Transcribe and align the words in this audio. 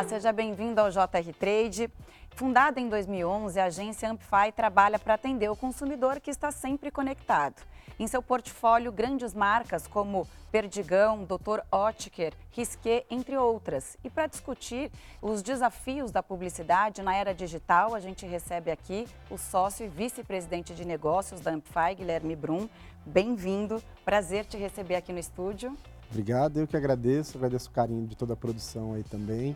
Olá, 0.00 0.08
seja 0.08 0.32
bem-vindo 0.32 0.80
ao 0.80 0.90
JR 0.90 1.30
Trade. 1.38 1.90
Fundada 2.30 2.80
em 2.80 2.88
2011, 2.88 3.60
a 3.60 3.66
agência 3.66 4.10
Amplify 4.10 4.50
trabalha 4.50 4.98
para 4.98 5.12
atender 5.12 5.50
o 5.50 5.54
consumidor 5.54 6.20
que 6.20 6.30
está 6.30 6.50
sempre 6.50 6.90
conectado. 6.90 7.56
Em 7.98 8.06
seu 8.06 8.22
portfólio, 8.22 8.90
grandes 8.90 9.34
marcas 9.34 9.86
como 9.86 10.26
Perdigão, 10.50 11.22
Dr. 11.24 11.60
Oetker, 11.70 12.32
Risqué, 12.50 13.04
entre 13.10 13.36
outras. 13.36 13.98
E 14.02 14.08
para 14.08 14.26
discutir 14.26 14.90
os 15.20 15.42
desafios 15.42 16.10
da 16.10 16.22
publicidade 16.22 17.02
na 17.02 17.14
era 17.14 17.34
digital, 17.34 17.94
a 17.94 18.00
gente 18.00 18.24
recebe 18.24 18.70
aqui 18.70 19.06
o 19.28 19.36
sócio 19.36 19.84
e 19.84 19.88
vice-presidente 19.90 20.74
de 20.74 20.86
negócios 20.86 21.42
da 21.42 21.50
Amplify, 21.50 21.94
Guilherme 21.94 22.34
Brum. 22.34 22.70
Bem-vindo, 23.04 23.82
prazer 24.02 24.46
te 24.46 24.56
receber 24.56 24.94
aqui 24.94 25.12
no 25.12 25.18
estúdio. 25.18 25.76
Obrigado, 26.08 26.58
eu 26.58 26.66
que 26.66 26.76
agradeço, 26.76 27.36
agradeço 27.36 27.68
o 27.68 27.72
carinho 27.72 28.06
de 28.06 28.16
toda 28.16 28.32
a 28.32 28.36
produção 28.36 28.94
aí 28.94 29.04
também. 29.04 29.54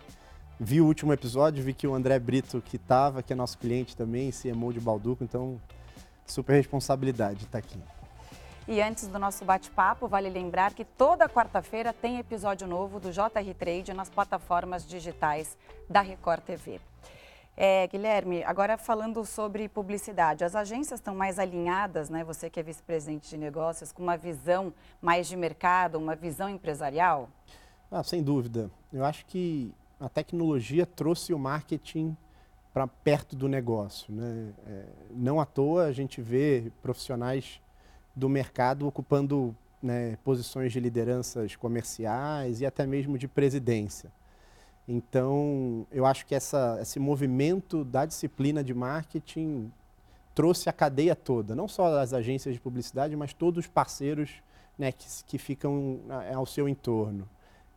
Vi 0.58 0.80
o 0.80 0.86
último 0.86 1.12
episódio, 1.12 1.64
vi 1.64 1.74
que 1.74 1.86
o 1.86 1.94
André 1.94 2.16
Brito, 2.18 2.62
que 2.62 2.76
estava, 2.76 3.22
que 3.22 3.32
é 3.32 3.36
nosso 3.36 3.58
cliente 3.58 3.96
também, 3.96 4.30
CMO 4.30 4.72
de 4.72 4.80
Balduco, 4.80 5.24
então 5.24 5.60
super 6.24 6.54
responsabilidade 6.54 7.44
estar 7.44 7.50
tá 7.50 7.58
aqui. 7.58 7.78
E 8.66 8.80
antes 8.80 9.08
do 9.08 9.18
nosso 9.18 9.44
bate-papo, 9.44 10.06
vale 10.06 10.30
lembrar 10.30 10.72
que 10.72 10.84
toda 10.84 11.28
quarta-feira 11.28 11.92
tem 11.92 12.18
episódio 12.18 12.68
novo 12.68 13.00
do 13.00 13.10
JR 13.10 13.54
Trade 13.58 13.92
nas 13.92 14.08
plataformas 14.08 14.86
digitais 14.86 15.58
da 15.90 16.00
Record 16.00 16.42
TV. 16.42 16.80
É, 17.56 17.86
Guilherme, 17.88 18.42
agora 18.44 18.78
falando 18.78 19.24
sobre 19.24 19.68
publicidade, 19.68 20.44
as 20.44 20.54
agências 20.54 20.98
estão 20.98 21.14
mais 21.14 21.38
alinhadas, 21.38 22.08
né? 22.08 22.24
Você 22.24 22.48
que 22.48 22.58
é 22.58 22.62
vice-presidente 22.62 23.28
de 23.28 23.36
negócios, 23.36 23.92
com 23.92 24.02
uma 24.02 24.16
visão 24.16 24.72
mais 25.02 25.26
de 25.26 25.36
mercado, 25.36 25.98
uma 25.98 26.16
visão 26.16 26.48
empresarial? 26.48 27.28
Ah, 27.90 28.02
sem 28.02 28.22
dúvida. 28.22 28.70
Eu 28.92 29.04
acho 29.04 29.26
que 29.26 29.74
a 30.00 30.08
tecnologia 30.08 30.84
trouxe 30.86 31.32
o 31.32 31.38
marketing 31.38 32.16
para 32.72 32.86
perto 32.86 33.36
do 33.36 33.48
negócio. 33.48 34.12
Né? 34.12 34.52
É, 34.66 34.84
não 35.10 35.40
à 35.40 35.46
toa 35.46 35.84
a 35.84 35.92
gente 35.92 36.20
vê 36.20 36.72
profissionais 36.82 37.60
do 38.14 38.28
mercado 38.28 38.86
ocupando 38.86 39.54
né, 39.82 40.16
posições 40.24 40.72
de 40.72 40.80
lideranças 40.80 41.54
comerciais 41.56 42.60
e 42.60 42.66
até 42.66 42.86
mesmo 42.86 43.18
de 43.18 43.28
presidência. 43.28 44.10
Então, 44.86 45.86
eu 45.90 46.04
acho 46.04 46.26
que 46.26 46.34
essa, 46.34 46.78
esse 46.80 46.98
movimento 46.98 47.84
da 47.84 48.04
disciplina 48.04 48.62
de 48.62 48.74
marketing 48.74 49.72
trouxe 50.34 50.68
a 50.68 50.72
cadeia 50.72 51.14
toda, 51.14 51.54
não 51.54 51.68
só 51.68 51.98
as 51.98 52.12
agências 52.12 52.54
de 52.54 52.60
publicidade, 52.60 53.16
mas 53.16 53.32
todos 53.32 53.64
os 53.64 53.70
parceiros 53.70 54.42
né, 54.78 54.90
que, 54.90 55.06
que 55.26 55.38
ficam 55.38 56.00
ao 56.34 56.44
seu 56.44 56.68
entorno. 56.68 57.28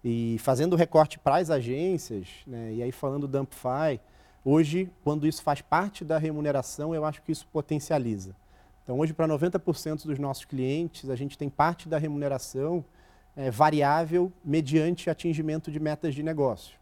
E 0.09 0.37
fazendo 0.39 0.77
recorte 0.77 1.19
para 1.19 1.35
as 1.35 1.49
agências, 1.49 2.29
né, 2.47 2.71
e 2.75 2.81
aí 2.81 2.93
falando 2.93 3.27
da 3.27 3.39
Amplify, 3.39 3.99
hoje, 4.45 4.89
quando 5.03 5.27
isso 5.27 5.43
faz 5.43 5.59
parte 5.59 6.05
da 6.05 6.17
remuneração, 6.17 6.95
eu 6.95 7.03
acho 7.03 7.21
que 7.21 7.29
isso 7.29 7.45
potencializa. 7.51 8.33
Então, 8.85 8.97
hoje, 8.97 9.11
para 9.13 9.27
90% 9.27 10.05
dos 10.05 10.17
nossos 10.17 10.45
clientes, 10.45 11.09
a 11.09 11.15
gente 11.17 11.37
tem 11.37 11.49
parte 11.49 11.89
da 11.89 11.97
remuneração 11.97 12.85
é, 13.35 13.51
variável 13.51 14.31
mediante 14.45 15.09
atingimento 15.09 15.69
de 15.69 15.77
metas 15.77 16.15
de 16.15 16.23
negócio. 16.23 16.77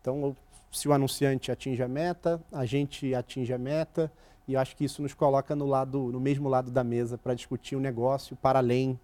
Então, 0.00 0.36
se 0.70 0.88
o 0.88 0.92
anunciante 0.92 1.50
atinge 1.50 1.82
a 1.82 1.88
meta, 1.88 2.40
a 2.52 2.64
gente 2.64 3.12
atinge 3.16 3.52
a 3.52 3.58
meta, 3.58 4.12
e 4.46 4.54
eu 4.54 4.60
acho 4.60 4.76
que 4.76 4.84
isso 4.84 5.02
nos 5.02 5.12
coloca 5.12 5.56
no, 5.56 5.66
lado, 5.66 6.12
no 6.12 6.20
mesmo 6.20 6.48
lado 6.48 6.70
da 6.70 6.84
mesa 6.84 7.18
para 7.18 7.34
discutir 7.34 7.74
o 7.74 7.80
negócio 7.80 8.36
para 8.36 8.60
além 8.60 8.96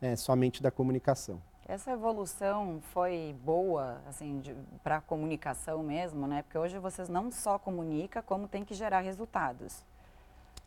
é, 0.00 0.16
somente 0.16 0.60
da 0.60 0.72
comunicação. 0.72 1.40
Essa 1.72 1.92
evolução 1.92 2.82
foi 2.92 3.34
boa, 3.42 4.02
assim, 4.06 4.42
para 4.84 4.98
a 4.98 5.00
comunicação 5.00 5.82
mesmo, 5.82 6.26
né? 6.26 6.42
Porque 6.42 6.58
hoje 6.58 6.78
vocês 6.78 7.08
não 7.08 7.32
só 7.32 7.58
comunicam, 7.58 8.22
como 8.26 8.46
tem 8.46 8.62
que 8.62 8.74
gerar 8.74 9.00
resultados. 9.00 9.82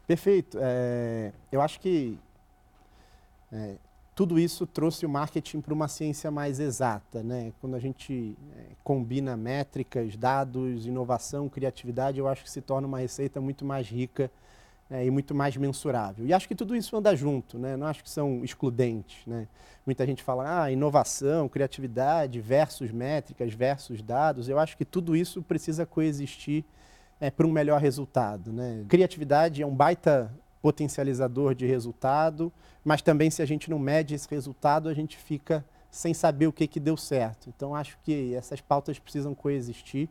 Perfeito. 0.08 0.58
É, 0.60 1.32
eu 1.52 1.62
acho 1.62 1.80
que 1.80 2.18
é, 3.52 3.76
tudo 4.16 4.40
isso 4.40 4.66
trouxe 4.66 5.06
o 5.06 5.10
marketing 5.10 5.62
para 5.62 5.76
uma 5.76 5.88
ciência 5.88 6.32
mais 6.32 6.60
exata. 6.60 7.22
Né? 7.22 7.54
Quando 7.62 7.76
a 7.76 7.80
gente 7.80 8.36
é, 8.58 8.70
combina 8.84 9.38
métricas, 9.38 10.18
dados, 10.18 10.88
inovação, 10.88 11.48
criatividade, 11.48 12.18
eu 12.18 12.28
acho 12.28 12.44
que 12.44 12.50
se 12.50 12.62
torna 12.62 12.88
uma 12.88 12.98
receita 12.98 13.40
muito 13.40 13.64
mais 13.64 13.88
rica 13.88 14.32
é, 14.90 15.06
e 15.06 15.10
muito 15.10 15.34
mais 15.34 15.58
mensurável. 15.58 16.26
E 16.26 16.34
acho 16.34 16.48
que 16.48 16.56
tudo 16.56 16.76
isso 16.76 16.96
anda 16.96 17.16
junto, 17.16 17.58
né? 17.58 17.76
não 17.76 17.88
acho 17.88 18.04
que 18.04 18.10
são 18.10 18.44
excludentes. 18.44 19.26
Né? 19.26 19.48
Muita 19.86 20.06
gente 20.06 20.22
fala, 20.24 20.64
ah, 20.64 20.72
inovação, 20.72 21.50
criatividade 21.50 22.40
versus 22.40 22.92
métricas 22.92 23.54
versus 23.54 24.02
dados. 24.02 24.48
Eu 24.48 24.60
acho 24.60 24.78
que 24.78 24.86
tudo 24.86 25.16
isso 25.16 25.42
precisa 25.42 25.86
coexistir 25.86 26.64
é, 27.20 27.32
para 27.32 27.48
um 27.48 27.52
melhor 27.52 27.82
resultado. 27.82 28.54
Né? 28.54 28.86
Criatividade 28.88 29.62
é 29.62 29.66
um 29.66 29.76
baita 29.76 30.32
potencializador 30.62 31.54
de 31.54 31.66
resultado, 31.66 32.52
mas 32.84 33.02
também 33.02 33.30
se 33.30 33.42
a 33.42 33.46
gente 33.46 33.70
não 33.70 33.78
mede 33.78 34.16
esse 34.16 34.28
resultado, 34.30 34.90
a 34.90 34.94
gente 34.94 35.18
fica 35.18 35.64
sem 35.92 36.14
saber 36.14 36.48
o 36.48 36.54
que, 36.54 36.68
que 36.68 36.80
deu 36.80 36.98
certo. 36.98 37.50
Então 37.56 37.76
acho 37.76 37.98
que 38.04 38.34
essas 38.36 38.62
pautas 38.62 39.00
precisam 39.00 39.34
coexistir 39.34 40.10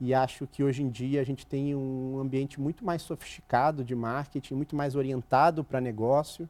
e 0.00 0.14
acho 0.14 0.46
que 0.46 0.62
hoje 0.62 0.82
em 0.82 0.88
dia 0.88 1.20
a 1.20 1.24
gente 1.24 1.46
tem 1.46 1.74
um 1.74 2.18
ambiente 2.18 2.60
muito 2.60 2.84
mais 2.84 3.02
sofisticado 3.02 3.84
de 3.84 3.94
marketing, 3.94 4.54
muito 4.54 4.76
mais 4.76 4.94
orientado 4.94 5.64
para 5.64 5.80
negócio, 5.80 6.48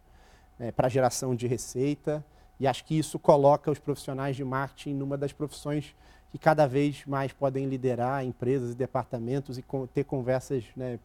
é, 0.59 0.71
para 0.71 0.89
geração 0.89 1.35
de 1.35 1.47
receita 1.47 2.25
e 2.61 2.67
acho 2.67 2.85
que 2.85 2.99
isso 2.99 3.19
coloca 3.19 3.71
os 3.71 3.79
profissionais 3.79 4.37
de 4.37 4.45
marketing 4.45 4.95
numa 4.95 5.17
das 5.17 5.33
profissões 5.33 5.95
que 6.31 6.39
cada 6.39 6.67
vez 6.67 7.07
mais 7.07 7.33
podem 7.33 7.67
liderar 7.67 8.25
empresas 8.25 8.73
e 8.73 8.75
departamentos 8.75 9.57
e 9.57 9.65
ter 9.95 10.05
conversas 10.05 10.65
né, 10.77 10.99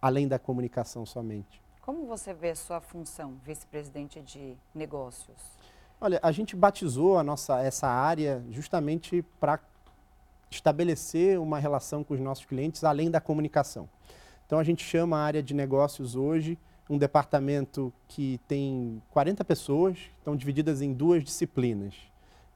além 0.00 0.28
da 0.28 0.38
comunicação 0.38 1.04
somente. 1.04 1.60
Como 1.80 2.06
você 2.06 2.34
vê 2.34 2.50
a 2.50 2.56
sua 2.56 2.80
função, 2.80 3.36
vice-presidente 3.44 4.20
de 4.20 4.56
negócios? 4.74 5.36
Olha, 6.00 6.20
a 6.22 6.30
gente 6.30 6.54
batizou 6.54 7.18
a 7.18 7.24
nossa, 7.24 7.60
essa 7.60 7.88
área 7.88 8.44
justamente 8.50 9.22
para 9.40 9.58
estabelecer 10.50 11.38
uma 11.40 11.58
relação 11.58 12.02
com 12.02 12.14
os 12.14 12.20
nossos 12.20 12.44
clientes 12.44 12.84
além 12.84 13.10
da 13.10 13.20
comunicação. 13.20 13.88
Então 14.46 14.58
a 14.58 14.64
gente 14.64 14.82
chama 14.84 15.18
a 15.18 15.22
área 15.22 15.42
de 15.42 15.54
negócios 15.54 16.16
hoje 16.16 16.58
um 16.88 16.96
departamento 16.96 17.92
que 18.08 18.40
tem 18.48 19.02
40 19.10 19.44
pessoas, 19.44 19.98
estão 20.18 20.34
divididas 20.34 20.80
em 20.80 20.92
duas 20.92 21.22
disciplinas. 21.22 21.94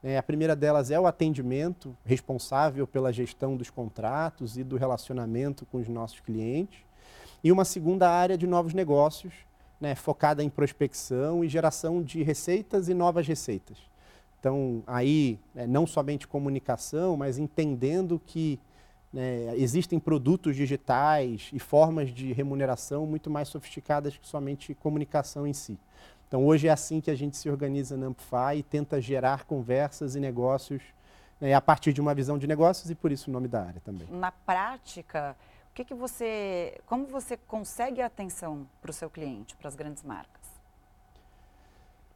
É, 0.01 0.17
a 0.17 0.23
primeira 0.23 0.55
delas 0.55 0.91
é 0.91 0.99
o 0.99 1.05
atendimento, 1.05 1.95
responsável 2.03 2.87
pela 2.87 3.13
gestão 3.13 3.55
dos 3.55 3.69
contratos 3.69 4.57
e 4.57 4.63
do 4.63 4.75
relacionamento 4.75 5.65
com 5.67 5.77
os 5.77 5.87
nossos 5.87 6.19
clientes. 6.19 6.79
E 7.43 7.51
uma 7.51 7.63
segunda 7.63 8.09
área 8.09 8.37
de 8.37 8.47
novos 8.47 8.73
negócios, 8.73 9.33
né, 9.79 9.95
focada 9.95 10.43
em 10.43 10.49
prospecção 10.49 11.43
e 11.43 11.47
geração 11.47 12.01
de 12.01 12.23
receitas 12.23 12.89
e 12.89 12.93
novas 12.93 13.27
receitas. 13.27 13.77
Então, 14.43 14.83
aí, 14.85 15.39
né, 15.55 15.65
não 15.65 15.87
somente 15.87 16.27
comunicação, 16.27 17.15
mas 17.15 17.37
entendendo 17.37 18.21
que 18.25 18.59
né, 19.13 19.55
existem 19.55 19.97
produtos 19.97 20.53
digitais 20.53 21.49
e 21.53 21.59
formas 21.59 22.13
de 22.13 22.33
remuneração 22.33 23.05
muito 23.05 23.29
mais 23.29 23.47
sofisticadas 23.47 24.17
que 24.17 24.27
somente 24.27 24.75
comunicação 24.75 25.47
em 25.47 25.53
si. 25.53 25.79
Então, 26.27 26.45
hoje 26.45 26.67
é 26.67 26.71
assim 26.71 26.99
que 26.99 27.09
a 27.09 27.15
gente 27.15 27.37
se 27.37 27.49
organiza 27.49 27.95
na 27.95 28.07
Amplify 28.07 28.57
e 28.57 28.63
tenta 28.63 28.99
gerar 28.99 29.45
conversas 29.45 30.13
e 30.13 30.19
negócios 30.19 30.81
né, 31.39 31.53
a 31.53 31.61
partir 31.61 31.93
de 31.93 32.01
uma 32.01 32.13
visão 32.13 32.37
de 32.37 32.45
negócios 32.45 32.91
e 32.91 32.95
por 32.95 33.13
isso 33.13 33.29
o 33.29 33.33
nome 33.33 33.47
da 33.47 33.63
área 33.63 33.79
também. 33.79 34.09
Na 34.11 34.33
prática, 34.33 35.37
o 35.71 35.73
que, 35.73 35.85
que 35.85 35.93
você, 35.93 36.81
como 36.85 37.05
você 37.05 37.37
consegue 37.37 38.01
a 38.01 38.07
atenção 38.07 38.67
para 38.81 38.91
o 38.91 38.93
seu 38.93 39.09
cliente, 39.09 39.55
para 39.55 39.69
as 39.69 39.75
grandes 39.77 40.03
marcas? 40.03 40.43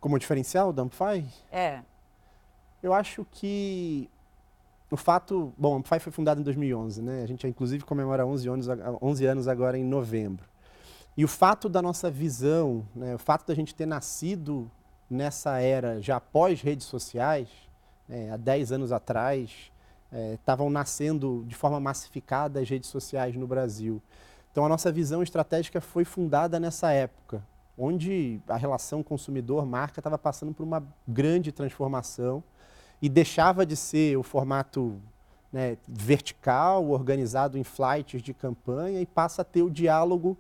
Como 0.02 0.20
diferencial 0.20 0.74
da 0.74 0.84
Amplify? 0.84 1.26
É. 1.50 1.84
Eu 2.82 2.94
acho 2.94 3.26
que 3.32 4.10
o 4.90 4.96
fato, 4.96 5.54
bom, 5.58 5.76
a 5.76 5.78
Amplify 5.78 6.00
foi 6.00 6.12
fundada 6.12 6.40
em 6.40 6.44
2011, 6.44 7.02
né? 7.02 7.24
A 7.24 7.26
gente 7.26 7.46
inclusive 7.48 7.84
comemora 7.84 8.26
11 8.26 8.50
anos, 8.50 8.68
11 9.02 9.26
anos 9.26 9.48
agora 9.48 9.78
em 9.78 9.84
novembro. 9.84 10.48
E 11.18 11.26
o 11.26 11.28
fato 11.28 11.68
da 11.68 11.82
nossa 11.82 12.12
visão, 12.12 12.86
né, 12.96 13.16
o 13.16 13.18
fato 13.18 13.48
da 13.48 13.56
gente 13.56 13.74
ter 13.74 13.88
nascido 13.88 14.70
nessa 15.10 15.60
era 15.60 16.00
já 16.00 16.18
após 16.18 16.62
redes 16.62 16.86
sociais, 16.86 17.50
né, 18.08 18.32
há 18.32 18.38
10 18.38 18.72
anos 18.72 18.92
atrás, 18.92 19.72
estavam 20.36 20.68
é, 20.68 20.70
nascendo 20.70 21.44
de 21.48 21.56
forma 21.56 21.80
massificada 21.80 22.60
as 22.60 22.70
redes 22.70 22.90
sociais 22.90 23.36
no 23.36 23.48
Brasil. 23.48 24.02
Então 24.52 24.64
a 24.64 24.70
nossa 24.70 24.92
visão 24.92 25.24
estratégica 25.24 25.82
foi 25.82 26.06
fundada 26.06 26.60
nessa 26.60 26.92
época, 26.92 27.44
onde 27.78 28.40
a 28.48 28.56
relação 28.56 29.02
consumidor-marca 29.02 30.00
estava 30.00 30.18
passando 30.18 30.54
por 30.54 30.64
uma 30.64 30.84
grande 31.08 31.52
transformação 31.52 32.44
e 33.02 33.08
deixava 33.10 33.66
de 33.66 33.76
ser 33.76 34.18
o 34.18 34.24
formato 34.24 35.00
né, 35.52 35.78
vertical, 35.88 36.90
organizado 36.90 37.58
em 37.58 37.64
flights 37.64 38.22
de 38.22 38.34
campanha, 38.34 39.02
e 39.02 39.06
passa 39.06 39.42
a 39.42 39.46
ter 39.46 39.62
o 39.62 39.70
diálogo 39.70 40.38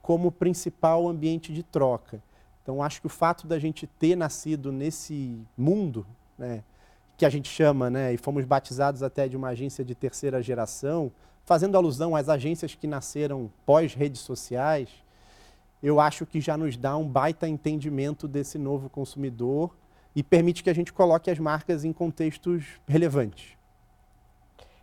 como 0.00 0.32
principal 0.32 1.08
ambiente 1.08 1.52
de 1.52 1.62
troca. 1.62 2.22
Então, 2.62 2.82
acho 2.82 3.00
que 3.00 3.06
o 3.06 3.10
fato 3.10 3.46
da 3.46 3.58
gente 3.58 3.86
ter 3.86 4.16
nascido 4.16 4.70
nesse 4.70 5.36
mundo, 5.56 6.06
né, 6.38 6.62
que 7.16 7.24
a 7.24 7.30
gente 7.30 7.48
chama, 7.48 7.88
né, 7.88 8.12
e 8.12 8.16
fomos 8.16 8.44
batizados 8.44 9.02
até 9.02 9.28
de 9.28 9.36
uma 9.36 9.48
agência 9.48 9.84
de 9.84 9.94
terceira 9.94 10.42
geração, 10.42 11.10
fazendo 11.44 11.76
alusão 11.76 12.14
às 12.14 12.28
agências 12.28 12.74
que 12.74 12.86
nasceram 12.86 13.50
pós-redes 13.66 14.20
sociais, 14.20 14.88
eu 15.82 15.98
acho 15.98 16.24
que 16.24 16.40
já 16.40 16.56
nos 16.56 16.76
dá 16.76 16.96
um 16.96 17.06
baita 17.06 17.48
entendimento 17.48 18.28
desse 18.28 18.58
novo 18.58 18.88
consumidor 18.88 19.74
e 20.14 20.22
permite 20.22 20.62
que 20.62 20.70
a 20.70 20.74
gente 20.74 20.92
coloque 20.92 21.30
as 21.30 21.38
marcas 21.38 21.84
em 21.84 21.92
contextos 21.92 22.64
relevantes. 22.86 23.56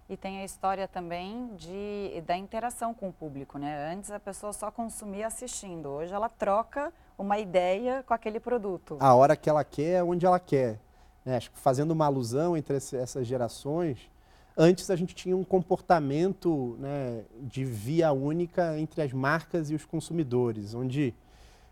E 0.09 0.17
tem 0.17 0.39
a 0.39 0.43
história 0.43 0.87
também 0.87 1.51
de, 1.55 2.19
da 2.25 2.35
interação 2.35 2.95
com 2.95 3.09
o 3.09 3.13
público, 3.13 3.59
né? 3.59 3.93
Antes 3.93 4.09
a 4.09 4.19
pessoa 4.19 4.51
só 4.51 4.71
consumia 4.71 5.27
assistindo, 5.27 5.87
hoje 5.87 6.11
ela 6.11 6.27
troca 6.27 6.91
uma 7.15 7.37
ideia 7.37 8.03
com 8.07 8.13
aquele 8.13 8.39
produto. 8.39 8.97
A 8.99 9.13
hora 9.13 9.35
que 9.35 9.47
ela 9.47 9.63
quer, 9.63 10.01
onde 10.03 10.25
ela 10.25 10.39
quer. 10.39 10.79
É, 11.23 11.35
acho 11.35 11.51
que 11.51 11.59
fazendo 11.59 11.91
uma 11.91 12.07
alusão 12.07 12.57
entre 12.57 12.75
essas 12.75 13.27
gerações, 13.27 14.09
antes 14.57 14.89
a 14.89 14.95
gente 14.95 15.13
tinha 15.13 15.37
um 15.37 15.43
comportamento 15.43 16.75
né, 16.79 17.23
de 17.41 17.63
via 17.63 18.11
única 18.11 18.79
entre 18.79 19.03
as 19.03 19.13
marcas 19.13 19.69
e 19.69 19.75
os 19.75 19.85
consumidores, 19.85 20.73
onde 20.73 21.13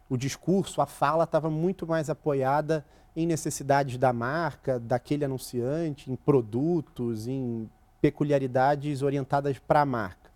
o 0.07 0.15
discurso, 0.15 0.79
a 0.79 0.85
fala 0.85 1.23
estava 1.23 1.49
muito 1.49 1.87
mais 1.87 2.07
apoiada 2.07 2.85
em 3.17 3.25
necessidades 3.25 3.97
da 3.97 4.13
marca, 4.13 4.79
daquele 4.79 5.25
anunciante, 5.25 6.11
em 6.11 6.15
produtos, 6.15 7.27
em 7.27 7.67
peculiaridades 7.99 9.01
orientadas 9.01 9.57
para 9.57 9.81
a 9.81 9.85
marca. 9.85 10.29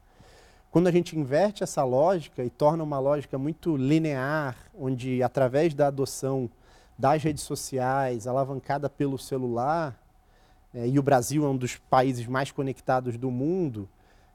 Quando 0.72 0.88
a 0.88 0.92
gente 0.92 1.16
inverte 1.16 1.64
essa 1.64 1.84
lógica 1.84 2.44
e 2.44 2.50
torna 2.50 2.84
uma 2.84 2.98
lógica 2.98 3.38
muito 3.38 3.78
linear, 3.78 4.58
onde 4.76 5.22
através 5.22 5.76
da 5.76 5.88
adoção 5.88 6.50
das 6.98 7.22
redes 7.22 7.44
sociais, 7.44 8.26
alavancada 8.26 8.90
pelo 8.90 9.20
celular, 9.20 9.96
é, 10.74 10.88
e 10.88 10.98
o 10.98 11.04
Brasil 11.04 11.46
é 11.46 11.50
um 11.50 11.58
dos 11.58 11.76
países 11.76 12.26
mais 12.26 12.52
conectados 12.52 13.16
do 13.16 13.30
mundo, 13.30 13.88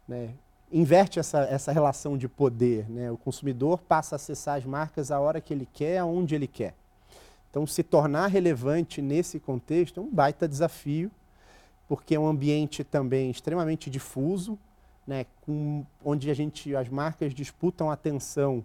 né, 0.06 0.30
inverte 0.70 1.18
essa, 1.18 1.40
essa 1.50 1.72
relação 1.72 2.16
de 2.16 2.28
poder. 2.28 2.88
Né? 2.88 3.10
O 3.10 3.16
consumidor 3.16 3.80
passa 3.80 4.14
a 4.14 4.16
acessar 4.16 4.56
as 4.56 4.64
marcas 4.64 5.10
a 5.10 5.18
hora 5.18 5.40
que 5.40 5.52
ele 5.52 5.66
quer, 5.72 5.98
aonde 5.98 6.36
ele 6.36 6.46
quer. 6.46 6.74
Então, 7.56 7.66
se 7.66 7.82
tornar 7.82 8.26
relevante 8.26 9.00
nesse 9.00 9.40
contexto 9.40 9.98
é 9.98 10.02
um 10.02 10.10
baita 10.10 10.46
desafio, 10.46 11.10
porque 11.88 12.14
é 12.14 12.20
um 12.20 12.26
ambiente 12.26 12.84
também 12.84 13.30
extremamente 13.30 13.88
difuso, 13.88 14.58
né, 15.06 15.24
com, 15.40 15.82
onde 16.04 16.30
a 16.30 16.34
gente, 16.34 16.76
as 16.76 16.90
marcas 16.90 17.32
disputam 17.32 17.90
atenção 17.90 18.62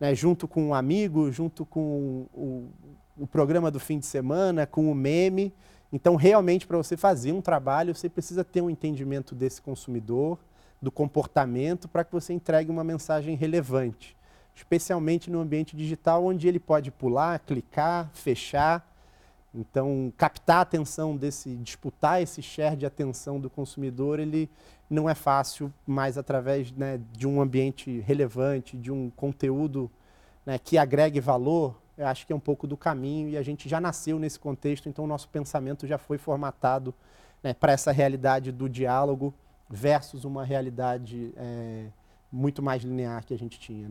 né, 0.00 0.16
junto 0.16 0.48
com 0.48 0.64
um 0.64 0.74
amigo, 0.74 1.30
junto 1.30 1.64
com 1.64 2.26
o, 2.34 2.68
o 3.16 3.24
programa 3.24 3.70
do 3.70 3.78
fim 3.78 4.00
de 4.00 4.06
semana, 4.06 4.66
com 4.66 4.90
o 4.90 4.94
meme. 4.96 5.52
Então, 5.92 6.16
realmente, 6.16 6.66
para 6.66 6.76
você 6.76 6.96
fazer 6.96 7.30
um 7.30 7.40
trabalho, 7.40 7.94
você 7.94 8.08
precisa 8.08 8.42
ter 8.42 8.62
um 8.62 8.68
entendimento 8.68 9.32
desse 9.32 9.62
consumidor, 9.62 10.40
do 10.82 10.90
comportamento, 10.90 11.86
para 11.86 12.02
que 12.02 12.10
você 12.10 12.32
entregue 12.32 12.68
uma 12.68 12.82
mensagem 12.82 13.36
relevante, 13.36 14.16
especialmente 14.54 15.30
no 15.30 15.40
ambiente 15.40 15.76
digital, 15.76 16.24
onde 16.24 16.46
ele 16.46 16.60
pode 16.60 16.90
pular, 16.90 17.38
clicar, 17.40 18.10
fechar 18.14 18.86
então, 19.54 20.12
captar 20.16 20.56
a 20.56 20.60
atenção 20.62 21.16
desse, 21.16 21.54
disputar 21.56 22.20
esse 22.20 22.42
share 22.42 22.76
de 22.76 22.84
atenção 22.84 23.38
do 23.38 23.48
consumidor, 23.48 24.18
ele 24.18 24.50
não 24.90 25.08
é 25.08 25.14
fácil, 25.14 25.72
mas 25.86 26.18
através 26.18 26.72
né, 26.72 27.00
de 27.12 27.26
um 27.26 27.40
ambiente 27.40 28.00
relevante, 28.00 28.76
de 28.76 28.90
um 28.90 29.10
conteúdo 29.10 29.88
né, 30.44 30.58
que 30.58 30.76
agregue 30.76 31.20
valor, 31.20 31.80
eu 31.96 32.06
acho 32.08 32.26
que 32.26 32.32
é 32.32 32.36
um 32.36 32.40
pouco 32.40 32.66
do 32.66 32.76
caminho 32.76 33.28
e 33.28 33.36
a 33.36 33.42
gente 33.42 33.68
já 33.68 33.80
nasceu 33.80 34.18
nesse 34.18 34.40
contexto, 34.40 34.88
então 34.88 35.04
o 35.04 35.08
nosso 35.08 35.28
pensamento 35.28 35.86
já 35.86 35.98
foi 35.98 36.18
formatado 36.18 36.92
né, 37.40 37.54
para 37.54 37.72
essa 37.72 37.92
realidade 37.92 38.50
do 38.50 38.68
diálogo 38.68 39.32
versus 39.70 40.24
uma 40.24 40.44
realidade 40.44 41.32
é, 41.36 41.86
muito 42.30 42.60
mais 42.60 42.82
linear 42.82 43.24
que 43.24 43.32
a 43.32 43.38
gente 43.38 43.60
tinha. 43.60 43.88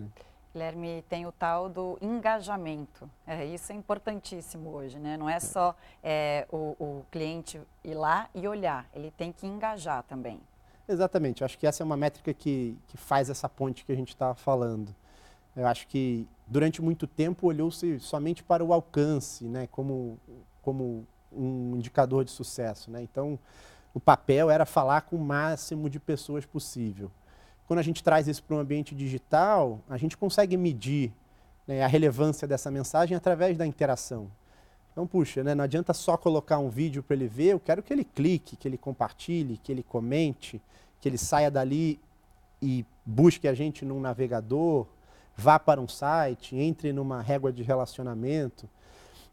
Guilherme, 0.54 1.04
tem 1.10 1.26
o 1.26 1.32
tal 1.32 1.68
do 1.68 1.98
engajamento. 2.00 3.10
É, 3.26 3.44
isso 3.44 3.72
é 3.72 3.76
importantíssimo 3.76 4.70
hoje, 4.70 5.00
né? 5.00 5.18
Não 5.18 5.28
é 5.28 5.40
só 5.40 5.76
é, 6.04 6.48
o, 6.52 6.76
o, 6.80 7.06
cliente 7.10 7.60
ir 7.84 7.96
lá 7.96 8.30
e 8.36 8.48
olhar, 8.48 8.88
ele 8.94 9.10
tem 9.10 9.32
que 9.32 9.48
engajar 9.48 10.04
também. 10.04 10.40
Exatamente, 10.88 11.44
acho 11.44 11.58
que 11.58 11.66
essa 11.66 11.82
é 11.82 11.86
uma 11.86 11.98
métrica 11.98 12.32
que, 12.36 12.78
que 12.88 12.98
faz 12.98 13.32
essa 13.32 13.50
ponte 13.50 13.84
que 13.84 13.92
a 13.92 13.96
gente 13.96 14.10
estava 14.10 14.36
falando. 14.36 14.94
Eu 15.56 15.66
acho 15.66 15.88
que 15.88 16.28
durante 16.46 16.84
muito 16.84 17.08
tempo 17.08 17.48
olhou-se 17.48 18.00
somente 18.00 18.44
para 18.44 18.64
o 18.64 18.72
alcance, 18.72 19.46
né? 19.46 19.68
Como, 19.72 20.20
como 20.62 21.08
um 21.32 21.76
indicador 21.78 22.24
de 22.24 22.30
sucesso, 22.30 22.92
né? 22.92 23.02
Então, 23.02 23.40
o 23.92 24.00
papel 24.00 24.52
era 24.52 24.68
falar 24.68 25.02
com 25.02 25.16
o 25.16 25.20
máximo 25.20 25.90
de 25.90 26.00
pessoas 26.00 26.46
possível. 26.46 27.10
Quando 27.74 27.80
a 27.80 27.84
gente 27.84 28.04
traz 28.04 28.28
isso 28.28 28.44
para 28.44 28.56
um 28.56 28.60
ambiente 28.60 28.94
digital, 28.94 29.80
a 29.90 29.98
gente 29.98 30.16
consegue 30.16 30.56
medir 30.56 31.12
né, 31.66 31.82
a 31.82 31.88
relevância 31.88 32.48
dessa 32.48 32.70
mensagem 32.70 33.18
através 33.18 33.58
da 33.58 33.66
interação. 33.66 34.30
Então, 34.92 35.08
puxa, 35.08 35.44
né, 35.44 35.56
não 35.56 35.64
adianta 35.64 35.92
só 35.92 36.16
colocar 36.16 36.60
um 36.60 36.70
vídeo 36.70 37.02
para 37.02 37.16
ele 37.16 37.28
ver, 37.28 37.54
eu 37.54 37.60
quero 37.60 37.82
que 37.82 37.92
ele 37.92 38.04
clique, 38.04 38.56
que 38.56 38.68
ele 38.68 38.78
compartilhe, 38.78 39.58
que 39.58 39.72
ele 39.72 39.82
comente, 39.82 40.62
que 41.02 41.10
ele 41.10 41.18
saia 41.18 41.50
dali 41.50 42.00
e 42.62 42.86
busque 43.04 43.48
a 43.48 43.56
gente 43.56 43.84
num 43.84 44.00
navegador, 44.00 44.86
vá 45.36 45.58
para 45.58 45.82
um 45.82 45.88
site, 45.88 46.56
entre 46.56 46.94
numa 46.94 47.24
régua 47.24 47.52
de 47.52 47.64
relacionamento. 47.64 48.70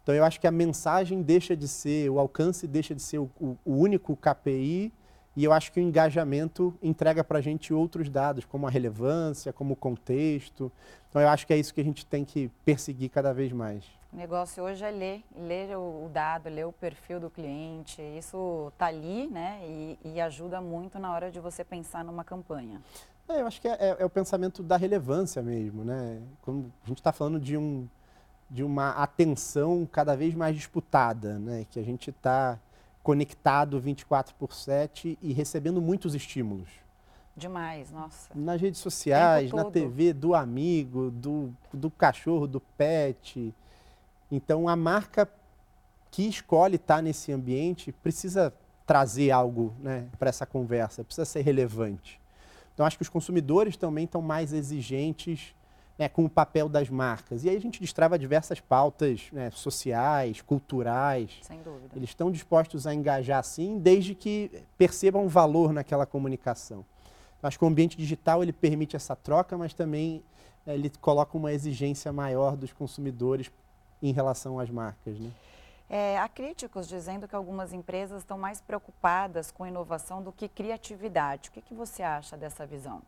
Então, 0.03 0.15
eu 0.15 0.25
acho 0.25 0.41
que 0.41 0.47
a 0.47 0.51
mensagem 0.51 1.21
deixa 1.21 1.55
de 1.55 1.69
ser, 1.69 2.09
o 2.09 2.19
alcance 2.19 2.67
deixa 2.67 2.95
de 2.95 3.03
ser 3.03 3.19
o, 3.19 3.31
o, 3.39 3.59
único 3.67 4.17
KPI 4.17 4.91
e 5.37 5.45
eu 5.45 5.53
acho 5.53 5.71
que 5.71 5.79
o 5.79 5.83
engajamento 5.83 6.75
entrega 6.83 7.23
para 7.23 7.39
a 7.39 7.41
gente 7.41 7.73
outros 7.73 8.09
dados, 8.09 8.45
como 8.45 8.67
a 8.67 8.71
relevância, 8.71 9.53
como 9.53 9.75
o 9.75 9.77
contexto. 9.77 10.73
Então, 11.09 11.23
eu 11.23 11.29
acho 11.29 11.47
que 11.47 11.53
é 11.53 11.57
isso 11.57 11.73
que 11.73 11.81
a 11.81 11.85
gente 11.85 12.05
tem 12.05 12.25
que 12.25 12.49
perseguir 12.65 13.11
cada 13.11 13.33
vez 13.33 13.53
mais. 13.53 13.85
O 14.13 14.17
negócio 14.17 14.65
hoje 14.65 14.85
é 14.85 14.91
ler, 14.91 15.23
ler 15.37 15.77
o 15.77 16.11
dado, 16.13 16.49
ler 16.49 16.67
o 16.67 16.73
perfil 16.73 17.21
do 17.21 17.31
cliente. 17.31 18.03
Isso 18.19 18.69
está 18.73 18.87
ali 18.87 19.29
né, 19.29 19.61
e, 19.63 19.99
e, 20.05 20.21
ajuda 20.21 20.61
muito 20.61 20.99
na 20.99 21.13
hora 21.13 21.31
de 21.31 21.39
você 21.39 21.63
pensar 21.63 22.05
numa 22.05 22.25
campanha. 22.25 22.83
É, 23.29 23.41
eu 23.41 23.47
acho 23.47 23.61
que 23.61 23.69
é, 23.69 23.73
é, 23.75 23.97
é, 24.01 24.05
o 24.05 24.11
pensamento 24.11 24.65
da 24.65 24.77
relevância 24.77 25.41
mesmo. 25.41 25.85
Né? 25.85 26.21
A 26.45 26.89
gente 26.89 26.99
está 26.99 27.13
falando 27.13 27.39
de, 27.39 27.57
um, 27.57 27.89
de 28.51 28.65
uma 28.65 28.91
atenção 28.91 29.89
cada 29.91 30.17
vez 30.17 30.35
mais 30.35 30.57
disputada, 30.57 31.39
né? 31.39 31.65
que 31.71 31.79
a 31.79 31.85
gente 31.85 32.11
está 32.11 32.59
conectado 33.03 33.81
24 33.81 34.35
por 34.35 34.55
7 34.55 35.19
e 35.21 35.33
recebendo 35.33 35.81
muitos 35.81 36.15
estímulos. 36.15 36.69
Demais, 37.37 37.91
nossa. 37.91 38.29
Nas 38.35 38.61
redes 38.61 38.81
sociais, 38.81 39.53
na 39.53 39.65
TV, 39.65 40.13
do 40.13 40.35
amigo, 40.35 41.11
do, 41.11 41.55
do 41.73 41.91
cachorro, 41.91 42.47
do 42.47 42.61
pet. 42.61 43.55
Então, 44.31 44.69
a 44.69 44.77
marca 44.77 45.29
que 46.11 46.29
escolhe 46.29 46.77
estar 46.77 47.03
nesse 47.03 47.33
ambiente 47.33 47.93
precisa 47.93 48.53
trazer 48.85 49.31
algo 49.31 49.73
né, 49.79 50.09
para 50.19 50.29
essa 50.29 50.45
conversa, 50.45 51.05
precisa 51.05 51.25
ser 51.25 51.43
relevante. 51.43 52.21
Então, 52.75 52.85
acho 52.85 52.97
que 52.97 53.03
os 53.03 53.09
consumidores 53.09 53.77
também 53.77 54.05
estão 54.05 54.21
mais 54.21 54.53
exigentes 54.53 55.55
né, 56.01 56.09
com 56.09 56.25
o 56.25 56.31
papel 56.31 56.67
das 56.67 56.89
marcas. 56.89 57.45
E 57.45 57.51
aí 57.51 57.55
a 57.55 57.61
gente 57.61 57.79
destrava 57.79 58.19
diversas 58.19 58.59
pautas 58.59 59.29
né, 59.31 59.51
sociais, 59.51 60.41
culturais. 60.41 61.41
Sem 61.43 61.61
dúvida. 61.61 61.95
Eles 61.95 62.09
estão 62.09 62.31
dispostos 62.31 62.87
a 62.87 62.95
engajar 62.95 63.45
sim, 63.45 63.79
desde 63.79 64.15
que 64.15 64.51
percebam 64.79 65.29
valor 65.29 65.75
naquela 65.75 66.07
comunicação. 66.07 66.87
Acho 67.43 67.59
que 67.59 67.65
o 67.67 67.69
ambiente 67.69 67.99
digital 67.99 68.43
ele 68.43 68.53
permite 68.53 68.97
essa 68.97 69.15
troca, 69.15 69.59
mas 69.59 69.75
também 69.75 70.25
é, 70.67 70.73
ele 70.73 70.91
coloca 71.03 71.37
uma 71.37 71.53
exigência 71.53 72.11
maior 72.11 72.57
dos 72.57 72.73
consumidores 72.73 73.51
em 74.03 74.11
relação 74.11 74.59
às 74.59 74.71
marcas. 74.71 75.19
Né? 75.19 75.31
É, 75.91 76.19
há 76.19 76.31
críticos 76.31 76.89
dizendo 76.89 77.29
que 77.29 77.37
algumas 77.37 77.75
empresas 77.75 78.23
estão 78.23 78.39
mais 78.39 78.59
preocupadas 78.63 79.51
com 79.51 79.67
inovação 79.67 80.23
do 80.23 80.33
que 80.33 80.49
criatividade. 80.49 81.51
O 81.51 81.53
que, 81.53 81.61
que 81.61 81.75
você 81.75 82.03
acha 82.03 82.39
dessa 82.39 82.65
visão? 82.65 83.03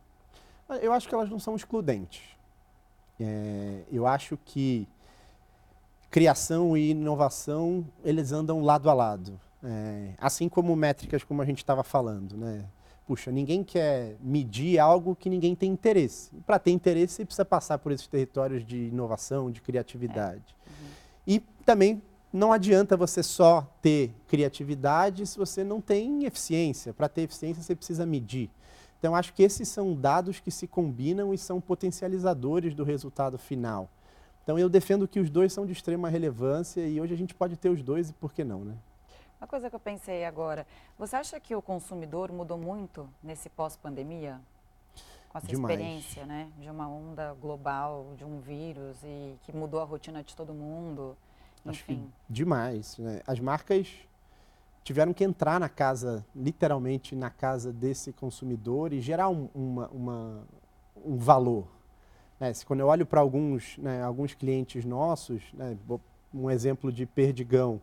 Eu 0.83 0.93
acho 0.93 1.09
que 1.09 1.15
elas 1.15 1.31
não 1.31 1.39
são 1.39 1.57
excludentes. 1.57 2.42
É, 3.23 3.83
eu 3.91 4.07
acho 4.07 4.39
que 4.45 4.89
criação 6.11 6.77
e 6.77 6.91
inovação, 6.91 7.87
eles 8.05 8.33
andam 8.33 8.61
lado 8.61 8.91
a 8.91 8.95
lado. 8.95 9.41
É, 9.65 10.15
assim 10.19 10.49
como 10.49 10.75
métricas, 10.75 11.23
como 11.23 11.41
a 11.41 11.45
gente 11.45 11.59
estava 11.59 11.85
falando, 11.85 12.37
né? 12.37 12.65
Puxa, 13.07 13.31
ninguém 13.31 13.63
quer 13.63 14.17
medir 14.21 14.79
algo 14.79 15.15
que 15.15 15.29
ninguém 15.29 15.55
tem 15.55 15.71
interesse. 15.71 16.31
Para 16.47 16.59
ter 16.59 16.71
interesse, 16.71 17.15
você 17.15 17.25
precisa 17.25 17.45
passar 17.45 17.79
por 17.79 17.93
esses 17.93 18.07
territórios 18.07 18.65
de 18.65 18.89
inovação, 18.89 19.51
de 19.51 19.61
criatividade. 19.61 20.55
É. 20.67 20.71
Uhum. 20.71 20.89
E 21.27 21.41
também 21.65 22.03
não 22.33 22.53
adianta 22.53 22.97
você 22.97 23.23
só 23.23 23.67
ter 23.83 24.13
criatividade 24.27 25.27
se 25.27 25.37
você 25.39 25.63
não 25.63 25.81
tem 25.81 26.25
eficiência. 26.25 26.95
Para 26.95 27.09
ter 27.09 27.23
eficiência, 27.23 27.63
você 27.63 27.75
precisa 27.75 28.07
medir. 28.07 28.51
Então, 29.03 29.17
acho 29.17 29.35
que 29.35 29.43
esses 29.43 29.67
são 29.67 29.97
dados 29.97 30.39
que 30.39 30.49
se 30.49 30.69
combinam 30.69 31.35
e 31.35 31.39
são 31.39 31.61
potencializadores 31.61 32.73
do 32.73 32.85
resultado 32.85 33.37
final. 33.37 33.89
Então, 34.45 34.57
eu 34.57 34.69
defendo 34.69 35.09
que 35.09 35.19
os 35.19 35.29
dois 35.29 35.53
são 35.53 35.67
de 35.67 35.73
extrema 35.73 36.09
relevância 36.09 36.87
e 36.87 37.01
hoje 37.01 37.13
a 37.13 37.17
gente 37.17 37.35
pode 37.35 37.57
ter 37.57 37.69
os 37.69 37.83
dois 37.83 38.11
e 38.11 38.13
por 38.13 38.33
que 38.33 38.45
não, 38.45 38.65
né? 38.65 38.77
Uma 39.41 39.49
coisa 39.49 39.69
que 39.69 39.75
eu 39.75 39.81
pensei 39.81 40.25
agora, 40.25 40.65
você 40.97 41.17
acha 41.17 41.41
que 41.41 41.53
o 41.53 41.61
consumidor 41.61 42.31
mudou 42.31 42.57
muito 42.57 43.11
nesse 43.21 43.51
pós-pandemia? 43.51 44.41
Com 45.31 45.39
essa 45.39 45.49
Demais. 45.49 45.75
experiência, 45.75 46.25
né? 46.25 46.49
De 46.61 46.71
uma 46.71 46.89
onda 46.89 47.35
global, 47.41 48.15
de 48.17 48.25
um 48.25 48.39
vírus 48.39 48.97
e 49.03 49.37
que 49.43 49.53
mudou 49.53 49.81
a 49.81 49.85
rotina 49.85 50.23
de 50.23 50.37
todo 50.37 50.55
mundo. 50.55 51.17
Enfim. 51.67 52.09
demais. 52.31 52.99
Né? 52.99 53.21
As 53.27 53.41
marcas 53.41 53.89
tiveram 54.85 55.13
que 55.13 55.25
entrar 55.25 55.61
na 55.61 55.69
casa, 55.69 56.25
literalmente 56.35 57.15
na 57.15 57.31
casa 57.31 57.73
desse 57.73 58.13
consumidor 58.13 58.93
e 58.93 59.01
gerar 59.01 59.29
um, 59.29 59.49
uma, 59.55 59.89
uma, 59.89 60.43
um 61.05 61.17
valor. 61.17 61.67
Né? 62.41 62.53
Se, 62.53 62.67
quando 62.67 62.81
eu 62.81 62.87
olho 62.87 63.07
para 63.07 63.21
alguns, 63.21 63.79
né, 63.79 64.03
alguns 64.03 64.35
clientes 64.35 64.85
nossos, 64.85 65.43
né, 65.55 65.77
um 66.35 66.51
exemplo 66.51 66.91
de 66.91 67.07
perdigão, 67.07 67.81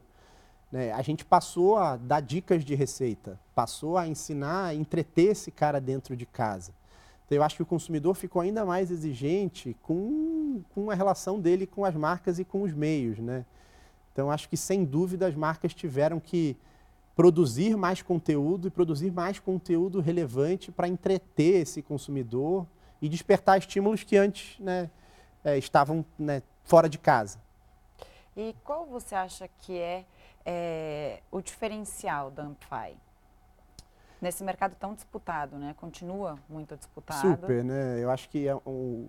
né? 0.71 0.91
A 0.91 1.01
gente 1.01 1.25
passou 1.25 1.77
a 1.77 1.97
dar 1.97 2.21
dicas 2.21 2.63
de 2.63 2.75
receita, 2.75 3.39
passou 3.55 3.97
a 3.97 4.07
ensinar, 4.07 4.65
a 4.65 4.75
entreter 4.75 5.31
esse 5.31 5.51
cara 5.51 5.81
dentro 5.81 6.15
de 6.15 6.25
casa. 6.25 6.73
Então, 7.25 7.37
eu 7.37 7.43
acho 7.43 7.55
que 7.55 7.63
o 7.63 7.65
consumidor 7.65 8.15
ficou 8.15 8.41
ainda 8.41 8.65
mais 8.65 8.91
exigente 8.91 9.75
com, 9.83 10.61
com 10.73 10.89
a 10.89 10.95
relação 10.95 11.39
dele 11.39 11.67
com 11.67 11.85
as 11.85 11.95
marcas 11.95 12.39
e 12.39 12.45
com 12.45 12.63
os 12.63 12.73
meios. 12.73 13.19
Né? 13.19 13.45
Então, 14.11 14.31
acho 14.31 14.49
que, 14.49 14.57
sem 14.57 14.83
dúvida, 14.83 15.27
as 15.27 15.35
marcas 15.35 15.73
tiveram 15.73 16.19
que 16.19 16.57
produzir 17.15 17.75
mais 17.75 18.01
conteúdo 18.01 18.67
e 18.67 18.71
produzir 18.71 19.11
mais 19.11 19.39
conteúdo 19.39 19.99
relevante 19.99 20.71
para 20.71 20.87
entreter 20.87 21.61
esse 21.61 21.81
consumidor 21.81 22.65
e 23.01 23.09
despertar 23.09 23.57
estímulos 23.57 24.03
que 24.03 24.15
antes 24.15 24.59
né, 24.59 24.89
é, 25.43 25.57
estavam 25.57 26.05
né, 26.17 26.41
fora 26.63 26.87
de 26.87 26.97
casa. 26.97 27.39
E 28.35 28.55
qual 28.63 28.85
você 28.85 29.15
acha 29.15 29.49
que 29.59 29.77
é 29.77 30.05
é, 30.45 31.21
o 31.31 31.41
diferencial 31.41 32.31
da 32.31 32.43
Amplify? 32.43 32.95
Nesse 34.21 34.43
mercado 34.43 34.75
tão 34.75 34.93
disputado, 34.93 35.57
né? 35.57 35.73
Continua 35.77 36.37
muito 36.49 36.75
disputado. 36.75 37.21
Super, 37.21 37.63
né? 37.63 38.03
Eu 38.03 38.09
acho 38.09 38.27
que 38.29 38.47
é 38.47 38.55
um, 38.65 39.07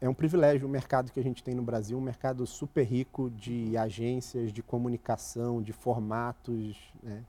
é 0.00 0.08
um 0.08 0.12
privilégio 0.12 0.66
o 0.66 0.70
mercado 0.70 1.10
que 1.10 1.18
a 1.18 1.22
gente 1.22 1.42
tem 1.42 1.54
no 1.54 1.62
Brasil, 1.62 1.96
um 1.96 2.02
mercado 2.02 2.46
super 2.46 2.82
rico 2.82 3.30
de 3.30 3.76
agências, 3.78 4.52
de 4.52 4.62
comunicação, 4.62 5.62
de 5.62 5.72
formatos, 5.72 6.76
né? 7.02 7.24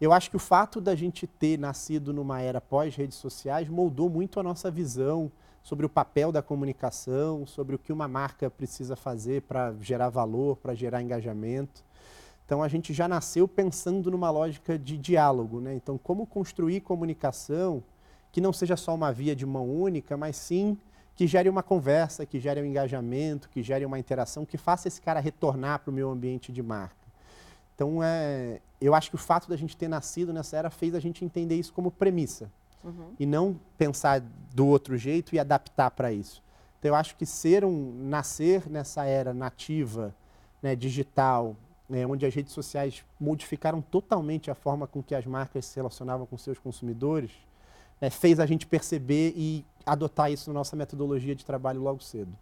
Eu 0.00 0.12
acho 0.12 0.30
que 0.30 0.36
o 0.36 0.40
fato 0.40 0.80
da 0.80 0.94
gente 0.94 1.26
ter 1.26 1.58
nascido 1.58 2.12
numa 2.12 2.40
era 2.40 2.60
pós-redes 2.60 3.16
sociais 3.16 3.68
moldou 3.68 4.08
muito 4.08 4.38
a 4.38 4.44
nossa 4.44 4.70
visão 4.70 5.30
sobre 5.60 5.84
o 5.84 5.88
papel 5.88 6.30
da 6.30 6.40
comunicação, 6.40 7.44
sobre 7.44 7.74
o 7.74 7.78
que 7.78 7.92
uma 7.92 8.06
marca 8.06 8.48
precisa 8.48 8.94
fazer 8.94 9.42
para 9.42 9.74
gerar 9.80 10.08
valor, 10.08 10.56
para 10.56 10.72
gerar 10.72 11.02
engajamento. 11.02 11.82
Então 12.46 12.62
a 12.62 12.68
gente 12.68 12.94
já 12.94 13.08
nasceu 13.08 13.48
pensando 13.48 14.08
numa 14.08 14.30
lógica 14.30 14.78
de 14.78 14.96
diálogo, 14.96 15.60
né? 15.60 15.74
Então 15.74 15.98
como 15.98 16.26
construir 16.26 16.80
comunicação 16.80 17.82
que 18.30 18.40
não 18.40 18.52
seja 18.52 18.76
só 18.76 18.94
uma 18.94 19.12
via 19.12 19.34
de 19.34 19.44
mão 19.44 19.68
única, 19.68 20.16
mas 20.16 20.36
sim 20.36 20.78
que 21.16 21.26
gere 21.26 21.48
uma 21.48 21.64
conversa, 21.64 22.24
que 22.24 22.38
gere 22.38 22.62
um 22.62 22.64
engajamento, 22.64 23.48
que 23.48 23.64
gere 23.64 23.84
uma 23.84 23.98
interação, 23.98 24.46
que 24.46 24.56
faça 24.56 24.86
esse 24.86 25.00
cara 25.02 25.18
retornar 25.18 25.80
para 25.80 25.90
o 25.90 25.92
meu 25.92 26.08
ambiente 26.08 26.52
de 26.52 26.62
marca. 26.62 27.07
Então 27.78 28.02
é, 28.02 28.60
eu 28.80 28.92
acho 28.92 29.08
que 29.08 29.14
o 29.14 29.18
fato 29.18 29.48
da 29.48 29.54
gente 29.54 29.76
ter 29.76 29.86
nascido 29.86 30.32
nessa 30.32 30.56
era 30.56 30.68
fez 30.68 30.96
a 30.96 31.00
gente 31.00 31.24
entender 31.24 31.54
isso 31.54 31.72
como 31.72 31.92
premissa 31.92 32.50
uhum. 32.82 33.12
e 33.20 33.24
não 33.24 33.56
pensar 33.78 34.20
do 34.52 34.66
outro 34.66 34.96
jeito 34.96 35.32
e 35.32 35.38
adaptar 35.38 35.92
para 35.92 36.12
isso. 36.12 36.42
Então 36.80 36.88
eu 36.88 36.96
acho 36.96 37.14
que 37.14 37.24
ser 37.24 37.64
um 37.64 37.94
nascer 38.08 38.68
nessa 38.68 39.04
era 39.04 39.32
nativa, 39.32 40.12
né, 40.60 40.74
digital, 40.74 41.54
né, 41.88 42.04
onde 42.04 42.26
as 42.26 42.34
redes 42.34 42.52
sociais 42.52 43.04
modificaram 43.20 43.80
totalmente 43.80 44.50
a 44.50 44.56
forma 44.56 44.88
com 44.88 45.00
que 45.00 45.14
as 45.14 45.24
marcas 45.24 45.64
se 45.66 45.76
relacionavam 45.76 46.26
com 46.26 46.36
seus 46.36 46.58
consumidores, 46.58 47.30
né, 48.00 48.10
fez 48.10 48.40
a 48.40 48.46
gente 48.46 48.66
perceber 48.66 49.34
e 49.36 49.64
adotar 49.86 50.32
isso 50.32 50.50
na 50.50 50.54
nossa 50.54 50.74
metodologia 50.74 51.36
de 51.36 51.44
trabalho 51.44 51.80
logo 51.80 52.02
cedo. 52.02 52.36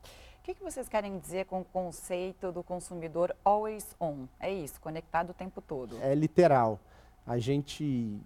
Que, 0.46 0.54
que 0.54 0.62
vocês 0.62 0.88
querem 0.88 1.18
dizer 1.18 1.46
com 1.46 1.62
o 1.62 1.64
conceito 1.64 2.52
do 2.52 2.62
consumidor 2.62 3.34
always 3.44 3.96
on? 4.00 4.28
É 4.38 4.48
isso, 4.48 4.80
conectado 4.80 5.30
o 5.30 5.34
tempo 5.34 5.60
todo? 5.60 5.98
É 6.00 6.14
literal. 6.14 6.78
A 7.26 7.36
gente, 7.36 8.16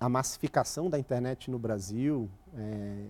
a 0.00 0.08
massificação 0.08 0.90
da 0.90 0.98
internet 0.98 1.48
no 1.48 1.56
Brasil, 1.56 2.28
é, 2.56 3.04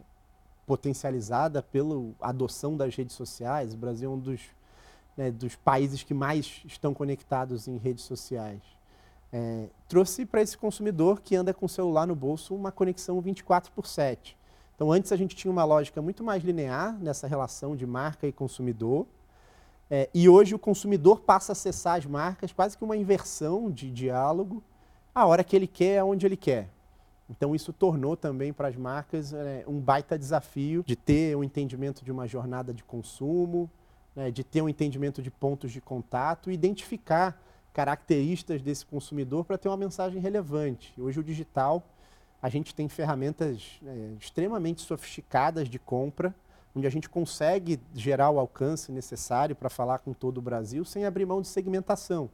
potencializada 0.67 1.63
pela 1.63 2.13
adoção 2.21 2.77
das 2.77 2.95
redes 2.95 3.17
sociais, 3.17 3.73
o 3.73 3.77
Brasil 3.79 4.11
é 4.11 4.15
um 4.15 4.19
dos 4.19 4.43
né, 5.17 5.31
dos 5.31 5.57
países 5.57 6.03
que 6.03 6.13
mais 6.13 6.61
estão 6.67 6.93
conectados 6.93 7.69
em 7.69 7.79
redes 7.79 8.05
sociais. 8.05 8.61
É, 9.33 9.71
trouxe 9.89 10.27
para 10.27 10.43
esse 10.43 10.59
consumidor 10.59 11.23
que 11.23 11.35
anda 11.35 11.55
com 11.55 11.65
o 11.65 11.71
celular 11.71 12.07
no 12.07 12.15
bolso 12.15 12.55
uma 12.55 12.71
conexão 12.71 13.19
24 13.19 13.73
por 13.73 13.87
7. 13.87 14.38
Então, 14.79 14.93
antes 14.93 15.11
a 15.11 15.17
gente 15.17 15.35
tinha 15.35 15.51
uma 15.51 15.65
lógica 15.65 16.01
muito 16.01 16.23
mais 16.23 16.45
linear 16.45 16.97
nessa 17.01 17.27
relação 17.27 17.75
de 17.75 17.85
marca 17.85 18.29
e 18.29 18.33
consumidor. 18.33 19.09
É, 19.91 20.09
e 20.15 20.29
hoje 20.29 20.55
o 20.55 20.59
consumidor 20.59 21.19
passa 21.19 21.51
a 21.51 21.55
acessar 21.55 21.99
as 21.99 22.07
marcas, 22.07 22.53
quase 22.53 22.79
que 22.79 22.85
uma 22.85 22.97
inversão 22.97 23.73
de 23.73 23.91
diálogo, 23.91 24.63
a 25.13 25.27
hora 25.27 25.43
que 25.43 25.57
ele 25.57 25.67
quer, 25.67 25.99
aonde 25.99 26.25
ele 26.25 26.37
quer. 26.37 26.69
Então, 27.29 27.57
isso 27.57 27.73
tornou 27.73 28.17
também 28.17 28.53
para 28.53 28.69
as 28.69 28.77
marcas 28.77 29.33
é, 29.33 29.65
um 29.67 29.81
baita 29.81 30.17
desafio 30.17 30.85
de 30.87 30.95
ter 30.95 31.37
um 31.37 31.43
entendimento 31.43 32.05
de 32.05 32.13
uma 32.13 32.29
jornada 32.29 32.73
de 32.73 32.85
consumo, 32.85 33.69
né, 34.15 34.31
de 34.31 34.45
ter 34.45 34.63
um 34.63 34.69
entendimento 34.69 35.21
de 35.21 35.29
pontos 35.29 35.73
de 35.73 35.81
contato 35.81 36.53
identificar 36.53 37.37
características 37.73 38.63
desse 38.63 38.87
consumidor 38.87 39.45
para 39.45 39.59
ter 39.59 39.69
uma 39.69 39.77
mensagem 39.77 40.23
relevante. 40.23 40.95
Hoje 41.01 41.19
o 41.19 41.25
digital, 41.25 41.83
a 42.41 42.49
gente 42.49 42.75
tem 42.75 42.89
ferramentas 42.89 43.81
é, 43.85 44.15
extremamente 44.21 44.83
sofisticadas 44.83 45.69
de 45.69 45.79
compra, 45.79 46.35
onde 46.75 46.87
a 46.87 46.91
gente 46.91 47.09
consegue 47.09 47.81
gerar 47.95 48.31
o 48.31 48.39
alcance 48.39 48.93
necessário 48.93 49.57
para 49.57 49.69
falar 49.69 49.99
com 49.99 50.13
todo 50.13 50.39
o 50.39 50.43
Brasil 50.43 50.85
sem 50.85 51.05
abrir 51.05 51.27
mão 51.27 51.43
de 51.43 51.49
segmentação. 51.49 52.31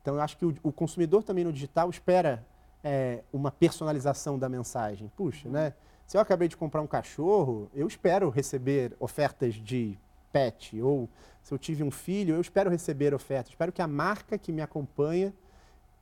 Então 0.00 0.14
eu 0.14 0.20
acho 0.20 0.36
que 0.38 0.46
o, 0.46 0.54
o 0.62 0.72
consumidor 0.72 1.22
também 1.22 1.44
no 1.44 1.52
digital 1.52 1.90
espera 1.90 2.44
é, 2.82 3.22
uma 3.32 3.50
personalização 3.50 4.38
da 4.38 4.48
mensagem. 4.48 5.10
Puxa, 5.16 5.48
né? 5.48 5.74
Se 6.06 6.16
eu 6.16 6.20
acabei 6.22 6.48
de 6.48 6.56
comprar 6.56 6.80
um 6.80 6.86
cachorro, 6.86 7.70
eu 7.74 7.86
espero 7.86 8.30
receber 8.30 8.96
ofertas 8.98 9.54
de 9.54 9.98
pet, 10.32 10.80
ou 10.80 11.08
se 11.42 11.52
eu 11.52 11.58
tive 11.58 11.82
um 11.82 11.90
filho, 11.90 12.34
eu 12.34 12.40
espero 12.40 12.70
receber 12.70 13.12
oferta, 13.12 13.50
espero 13.50 13.72
que 13.72 13.82
a 13.82 13.86
marca 13.86 14.38
que 14.38 14.50
me 14.50 14.62
acompanha, 14.62 15.34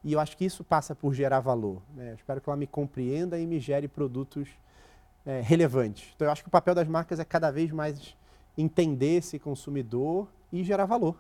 e 0.07 0.13
eu 0.13 0.21
acho 0.21 0.37
que 0.37 0.45
isso 0.45 0.63
passa 0.63 0.95
por 0.95 1.13
gerar 1.13 1.41
valor. 1.41 1.83
Né? 1.93 2.15
Espero 2.15 2.41
que 2.41 2.49
ela 2.49 2.57
me 2.57 2.69
compreenda 2.69 3.37
e 3.41 3.45
me 3.45 3.59
gere 3.59 3.89
produtos 3.89 4.49
é, 5.27 5.41
relevantes. 5.41 6.13
Então 6.15 6.29
eu 6.29 6.31
acho 6.31 6.45
que 6.45 6.49
o 6.49 6.51
papel 6.51 6.77
das 6.77 6.87
marcas 6.87 7.19
é 7.19 7.25
cada 7.25 7.51
vez 7.51 7.73
mais 7.73 8.17
entender 8.57 9.17
esse 9.17 9.37
consumidor 9.37 10.29
e 10.53 10.63
gerar 10.63 10.85
valor. 10.85 11.17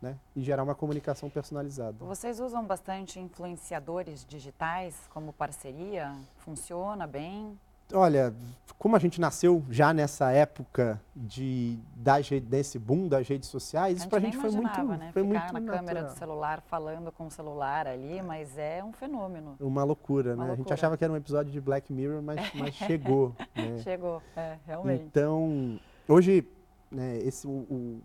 Né? 0.00 0.16
E 0.34 0.40
gerar 0.40 0.62
uma 0.62 0.74
comunicação 0.74 1.28
personalizada. 1.28 2.02
Vocês 2.02 2.40
usam 2.40 2.64
bastante 2.64 3.20
influenciadores 3.20 4.24
digitais 4.24 4.96
como 5.12 5.34
parceria? 5.34 6.16
Funciona 6.38 7.06
bem? 7.06 7.58
Olha, 7.92 8.34
como 8.80 8.96
a 8.96 8.98
gente 8.98 9.20
nasceu 9.20 9.62
já 9.68 9.92
nessa 9.92 10.30
época 10.32 10.98
de 11.14 11.78
das, 11.94 12.30
desse 12.30 12.78
boom 12.78 13.08
das 13.08 13.28
redes 13.28 13.48
sociais, 13.50 13.98
isso 13.98 14.08
para 14.08 14.16
a 14.16 14.20
gente 14.22 14.38
foi 14.38 14.50
muito, 14.50 14.82
né? 14.82 15.10
foi 15.12 15.22
Ficar 15.22 15.22
muito 15.22 15.52
na 15.52 15.60
natural. 15.60 15.76
câmera 15.78 16.04
do 16.04 16.18
celular 16.18 16.62
falando 16.62 17.12
com 17.12 17.26
o 17.26 17.30
celular 17.30 17.86
ali, 17.86 18.22
mas 18.22 18.56
é 18.56 18.82
um 18.82 18.90
fenômeno. 18.90 19.54
Uma 19.60 19.84
loucura, 19.84 20.30
Uma 20.30 20.44
né? 20.44 20.48
Loucura. 20.48 20.52
A 20.54 20.56
gente 20.56 20.72
achava 20.72 20.96
que 20.96 21.04
era 21.04 21.12
um 21.12 21.16
episódio 21.16 21.52
de 21.52 21.60
Black 21.60 21.92
Mirror, 21.92 22.22
mas, 22.22 22.40
mas 22.54 22.74
chegou. 22.74 23.36
Né? 23.54 23.78
Chegou, 23.82 24.22
é, 24.34 24.56
realmente. 24.66 25.04
Então, 25.04 25.78
hoje, 26.08 26.48
né, 26.90 27.18
esse, 27.18 27.46
o, 27.46 27.50
o, 27.50 28.00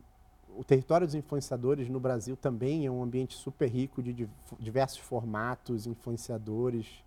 o 0.57 0.63
território 0.65 1.07
dos 1.07 1.15
influenciadores 1.15 1.87
no 1.87 2.01
Brasil 2.01 2.35
também 2.35 2.85
é 2.85 2.91
um 2.91 3.01
ambiente 3.01 3.33
super 3.35 3.69
rico 3.69 4.03
de 4.03 4.27
diversos 4.59 4.97
formatos, 4.97 5.87
influenciadores 5.87 7.04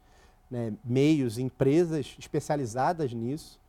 né, 0.51 0.73
meios, 0.85 1.39
empresas 1.39 2.17
especializadas 2.19 3.13
nisso. 3.13 3.61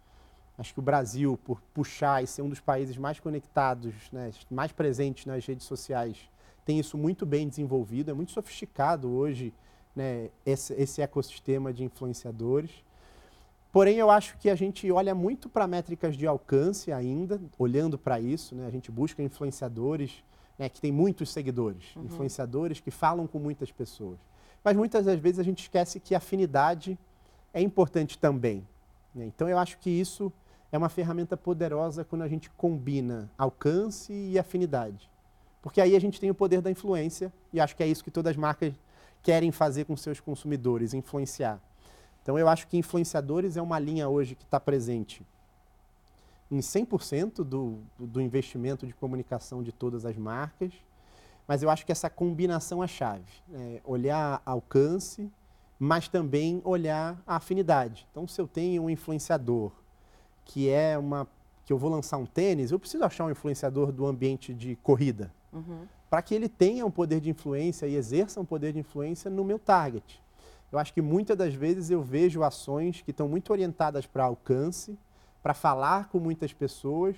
Acho 0.58 0.74
que 0.74 0.80
o 0.80 0.84
Brasil, 0.84 1.40
por 1.44 1.62
puxar 1.74 2.24
e 2.24 2.28
ser 2.28 2.42
um 2.42 2.50
dos 2.50 2.60
países 2.60 2.98
mais 2.98 3.20
conectados, 3.20 3.94
né, 4.12 4.32
mais 4.50 4.72
presentes 4.72 5.26
nas 5.26 5.46
redes 5.46 5.66
sociais, 5.66 6.18
tem 6.66 6.78
isso 6.80 6.98
muito 6.98 7.26
bem 7.26 7.48
desenvolvido, 7.48 8.12
é 8.12 8.14
muito 8.14 8.32
sofisticado 8.32 9.10
hoje 9.10 9.54
né, 9.96 10.30
esse, 10.46 10.74
esse 10.74 11.02
ecossistema 11.02 11.74
de 11.74 11.84
influenciadores. 11.84 12.72
Porém, 13.72 13.98
eu 13.98 14.10
acho 14.10 14.38
que 14.38 14.50
a 14.50 14.56
gente 14.56 14.92
olha 14.92 15.14
muito 15.14 15.48
para 15.48 15.68
métricas 15.68 16.16
de 16.16 16.26
alcance 16.26 16.92
ainda, 16.92 17.40
olhando 17.58 17.98
para 17.98 18.20
isso. 18.20 18.56
Né? 18.56 18.66
A 18.66 18.72
gente 18.72 18.92
busca 18.92 19.22
influenciadores 19.22 20.24
né, 20.58 20.68
que 20.68 20.82
têm 20.82 20.92
muitos 20.92 21.32
seguidores, 21.32 21.96
uhum. 21.96 22.06
influenciadores 22.06 22.80
que 22.80 22.92
falam 22.92 23.28
com 23.28 23.40
muitas 23.40 23.72
pessoas. 23.72 24.18
Mas 24.64 24.76
muitas 24.76 25.06
das 25.06 25.20
vezes 25.20 25.40
a 25.40 25.44
gente 25.44 25.60
esquece 25.64 26.00
que 26.00 26.14
afinidade 26.14 26.98
é 27.54 27.62
importante 27.62 28.18
também. 28.18 28.68
Né? 29.14 29.26
Então 29.26 29.48
eu 29.48 29.58
acho 29.58 29.78
que 29.80 29.90
isso 29.90 30.32
é 30.72 30.78
uma 30.78 30.90
ferramenta 30.90 31.36
poderosa 31.36 32.04
quando 32.04 32.22
a 32.22 32.28
gente 32.28 32.50
combina 32.52 33.30
alcance 33.38 34.14
e 34.14 34.38
afinidade. 34.38 35.10
Porque 35.62 35.82
aí 35.82 35.96
a 35.96 36.00
gente 36.00 36.20
tem 36.20 36.30
o 36.30 36.36
poder 36.36 36.62
da 36.62 36.72
influência, 36.72 37.34
e 37.52 37.60
acho 37.60 37.76
que 37.76 37.84
é 37.84 37.88
isso 37.88 38.04
que 38.04 38.12
todas 38.12 38.32
as 38.32 38.38
marcas 38.38 38.74
querem 39.22 39.52
fazer 39.52 39.86
com 39.86 39.96
seus 39.98 40.20
consumidores, 40.20 40.94
influenciar. 40.94 41.60
Então 42.22 42.38
eu 42.38 42.48
acho 42.48 42.68
que 42.68 42.78
influenciadores 42.78 43.58
é 43.58 43.62
uma 43.62 43.80
linha 43.80 44.08
hoje 44.08 44.36
que 44.36 44.44
está 44.44 44.60
presente 44.60 45.26
em 46.52 46.60
100% 46.60 47.44
do, 47.44 47.80
do 47.98 48.20
investimento 48.20 48.88
de 48.88 48.94
comunicação 48.94 49.62
de 49.62 49.72
todas 49.72 50.06
as 50.06 50.18
marcas, 50.18 50.74
mas 51.50 51.64
eu 51.64 51.70
acho 51.72 51.84
que 51.84 51.92
essa 51.92 52.12
combinação 52.12 52.84
é 52.84 52.88
chave. 52.88 53.26
É 53.52 53.82
olhar 53.84 54.40
alcance, 54.46 55.28
mas 55.80 56.08
também 56.08 56.62
olhar 56.64 57.20
a 57.26 57.38
afinidade. 57.38 58.08
Então, 58.12 58.28
se 58.28 58.40
eu 58.40 58.48
tenho 58.48 58.84
um 58.84 58.90
influenciador 58.90 59.72
que 60.46 60.70
é 60.70 60.96
uma 60.96 61.28
que 61.66 61.74
eu 61.74 61.78
vou 61.78 61.90
lançar 61.90 62.18
um 62.18 62.26
tênis, 62.26 62.72
eu 62.72 62.80
preciso 62.80 63.04
achar 63.04 63.26
um 63.26 63.32
influenciador 63.32 63.92
do 63.92 64.06
ambiente 64.06 64.54
de 64.54 64.76
corrida, 64.78 65.34
uhum. 65.52 65.88
para 66.08 66.22
que 66.22 66.36
ele 66.36 66.48
tenha 66.48 66.86
um 66.86 66.92
poder 66.92 67.20
de 67.20 67.32
influência 67.32 67.88
e 67.88 67.96
exerça 67.96 68.40
um 68.40 68.46
poder 68.46 68.74
de 68.74 68.80
influência 68.80 69.30
no 69.30 69.44
meu 69.44 69.58
target. 69.58 70.22
Eu 70.72 70.78
acho 70.78 70.94
que 70.94 71.02
muitas 71.02 71.36
das 71.36 71.56
vezes 71.56 71.90
eu 71.90 72.02
vejo 72.04 72.44
ações 72.44 73.02
que 73.02 73.10
estão 73.10 73.28
muito 73.28 73.52
orientadas 73.52 74.06
para 74.06 74.24
alcance, 74.24 74.98
para 75.42 75.56
falar 75.56 76.10
com 76.10 76.20
muitas 76.20 76.54
pessoas, 76.54 77.16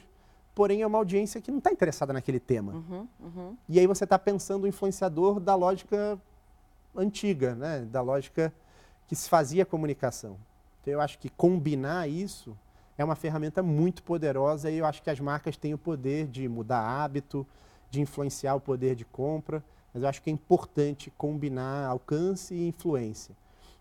porém 0.53 0.81
é 0.81 0.87
uma 0.87 0.97
audiência 0.97 1.41
que 1.41 1.51
não 1.51 1.59
está 1.59 1.71
interessada 1.71 2.11
naquele 2.13 2.39
tema. 2.39 2.73
Uhum, 2.73 3.07
uhum. 3.19 3.57
E 3.69 3.79
aí 3.79 3.87
você 3.87 4.03
está 4.03 4.19
pensando 4.19 4.63
o 4.63 4.67
influenciador 4.67 5.39
da 5.39 5.55
lógica 5.55 6.19
antiga, 6.95 7.55
né? 7.55 7.81
da 7.81 8.01
lógica 8.01 8.53
que 9.07 9.15
se 9.15 9.29
fazia 9.29 9.65
comunicação. 9.65 10.37
Então 10.81 10.93
eu 10.93 11.01
acho 11.01 11.19
que 11.19 11.29
combinar 11.29 12.09
isso 12.09 12.57
é 12.97 13.03
uma 13.03 13.15
ferramenta 13.15 13.63
muito 13.63 14.03
poderosa 14.03 14.69
e 14.69 14.77
eu 14.77 14.85
acho 14.85 15.01
que 15.01 15.09
as 15.09 15.19
marcas 15.19 15.57
têm 15.57 15.73
o 15.73 15.77
poder 15.77 16.27
de 16.27 16.47
mudar 16.47 16.79
hábito, 16.79 17.45
de 17.89 18.01
influenciar 18.01 18.55
o 18.55 18.61
poder 18.61 18.95
de 18.95 19.05
compra, 19.05 19.63
mas 19.93 20.03
eu 20.03 20.09
acho 20.09 20.21
que 20.21 20.29
é 20.29 20.33
importante 20.33 21.11
combinar 21.17 21.87
alcance 21.87 22.53
e 22.53 22.67
influência. 22.67 23.35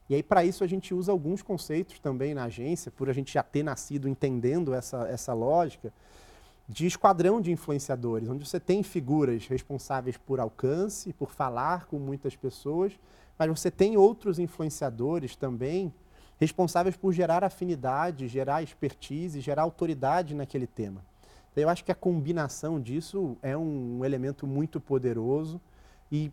E 0.09 0.15
aí, 0.17 0.25
para 0.25 0.45
isso, 0.45 0.65
a 0.65 0.67
gente 0.67 0.93
usa 0.93 1.12
alguns 1.12 1.41
conceitos 1.41 2.00
também 2.00 2.35
na 2.35 2.45
agência, 2.45 2.91
por 2.91 3.09
a 3.09 3.12
gente 3.12 3.33
já 3.33 3.45
ter 3.45 3.62
nascido 3.62 4.09
entendendo 4.09 4.75
essa, 4.75 5.07
essa 5.09 5.33
lógica, 5.33 5.93
de 6.71 6.87
esquadrão 6.87 7.41
de 7.41 7.50
influenciadores, 7.50 8.29
onde 8.29 8.47
você 8.47 8.61
tem 8.61 8.81
figuras 8.85 9.49
responsáveis 9.49 10.17
por 10.17 10.39
alcance, 10.39 11.12
por 11.12 11.33
falar 11.33 11.87
com 11.87 11.99
muitas 11.99 12.37
pessoas, 12.37 12.97
mas 13.37 13.49
você 13.49 13.73
tem 13.73 13.97
outros 13.97 14.39
influenciadores 14.39 15.35
também 15.35 15.93
responsáveis 16.39 16.97
por 16.97 17.12
gerar 17.12 17.43
afinidade, 17.43 18.29
gerar 18.29 18.62
expertise, 18.62 19.41
gerar 19.41 19.62
autoridade 19.62 20.33
naquele 20.33 20.67
tema. 20.67 21.05
Então, 21.50 21.61
eu 21.61 21.69
acho 21.69 21.85
que 21.85 21.91
a 21.91 21.95
combinação 21.95 22.81
disso 22.81 23.37
é 23.43 23.57
um 23.57 24.05
elemento 24.05 24.47
muito 24.47 24.81
poderoso 24.81 25.61
e 26.11 26.31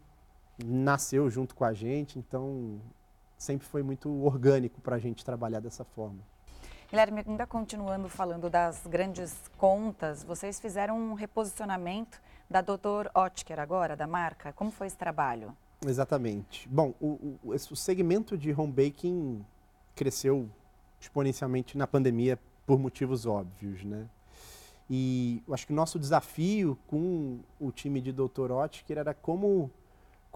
nasceu 0.64 1.32
junto 1.32 1.56
com 1.56 1.66
a 1.66 1.74
gente, 1.74 2.20
então 2.20 2.80
sempre 3.40 3.66
foi 3.66 3.82
muito 3.82 4.08
orgânico 4.24 4.80
para 4.82 4.98
a 4.98 5.00
gente 5.00 5.26
trabalhar 5.26 5.62
dessa 5.62 5.84
forma. 5.84 6.20
Guilherme, 6.90 7.22
ainda 7.28 7.46
continuando 7.46 8.08
falando 8.08 8.50
das 8.50 8.88
grandes 8.88 9.36
contas, 9.58 10.24
vocês 10.24 10.58
fizeram 10.58 10.98
um 10.98 11.14
reposicionamento 11.14 12.22
da 12.50 12.62
Dr. 12.62 13.10
Otker 13.14 13.60
agora, 13.60 13.94
da 13.94 14.08
marca. 14.08 14.54
Como 14.54 14.72
foi 14.72 14.88
esse 14.88 14.96
trabalho? 14.96 15.54
Exatamente. 15.86 16.66
Bom, 16.70 16.94
o, 17.02 17.38
o, 17.44 17.52
o 17.52 17.76
segmento 17.76 18.38
de 18.38 18.54
home 18.54 18.72
baking 18.72 19.46
cresceu 19.96 20.50
exponencialmente 20.98 21.78
na 21.78 21.86
pandemia 21.86 22.40
por 22.66 22.80
motivos 22.80 23.26
óbvios, 23.26 23.84
né? 23.84 24.08
E 24.90 25.44
eu 25.46 25.54
acho 25.54 25.68
que 25.68 25.74
o 25.74 25.76
nosso 25.76 26.00
desafio 26.00 26.78
com 26.88 27.40
o 27.60 27.70
time 27.70 28.00
de 28.00 28.14
Dr. 28.14 28.50
Otker 28.52 28.98
era 28.98 29.14
como 29.14 29.70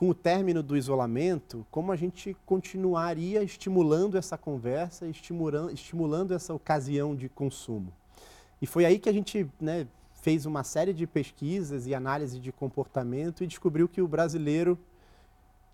com 0.01 0.09
o 0.09 0.15
término 0.15 0.63
do 0.63 0.75
isolamento, 0.75 1.63
como 1.69 1.91
a 1.91 1.95
gente 1.95 2.35
continuaria 2.43 3.43
estimulando 3.43 4.17
essa 4.17 4.35
conversa, 4.35 5.05
estimulando, 5.05 5.71
estimulando 5.71 6.33
essa 6.33 6.55
ocasião 6.55 7.15
de 7.15 7.29
consumo. 7.29 7.93
E 8.59 8.65
foi 8.65 8.83
aí 8.83 8.97
que 8.97 9.07
a 9.07 9.13
gente 9.13 9.47
né, 9.59 9.85
fez 10.23 10.47
uma 10.47 10.63
série 10.63 10.91
de 10.91 11.05
pesquisas 11.05 11.85
e 11.85 11.93
análise 11.93 12.39
de 12.39 12.51
comportamento 12.51 13.43
e 13.43 13.47
descobriu 13.47 13.87
que 13.87 14.01
o 14.01 14.07
brasileiro, 14.07 14.75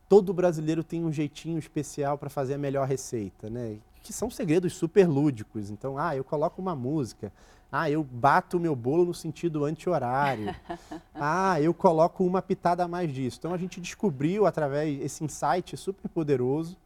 todo 0.10 0.34
brasileiro 0.34 0.84
tem 0.84 1.06
um 1.06 1.12
jeitinho 1.14 1.58
especial 1.58 2.18
para 2.18 2.30
fazer 2.30 2.56
a 2.56 2.58
melhor 2.58 2.86
receita, 2.86 3.50
né? 3.50 3.78
Que 4.08 4.14
são 4.14 4.30
segredos 4.30 4.74
super 4.74 5.06
lúdicos. 5.06 5.70
Então, 5.70 5.98
ah, 5.98 6.16
eu 6.16 6.24
coloco 6.24 6.62
uma 6.62 6.74
música, 6.74 7.30
ah, 7.70 7.92
eu 7.92 8.02
bato 8.02 8.56
o 8.56 8.60
meu 8.60 8.74
bolo 8.74 9.04
no 9.04 9.14
sentido 9.14 9.66
anti-horário. 9.66 10.56
ah, 11.14 11.60
eu 11.60 11.74
coloco 11.74 12.24
uma 12.24 12.42
pitada 12.42 12.86
a 12.86 12.88
mais 12.88 13.14
disso. 13.14 13.38
Então 13.38 13.54
a 13.54 13.58
gente 13.58 13.82
descobriu 13.82 14.46
através 14.46 14.98
desse 14.98 15.26
insight 15.26 15.76
super 15.76 16.08
poderoso. 16.08 16.78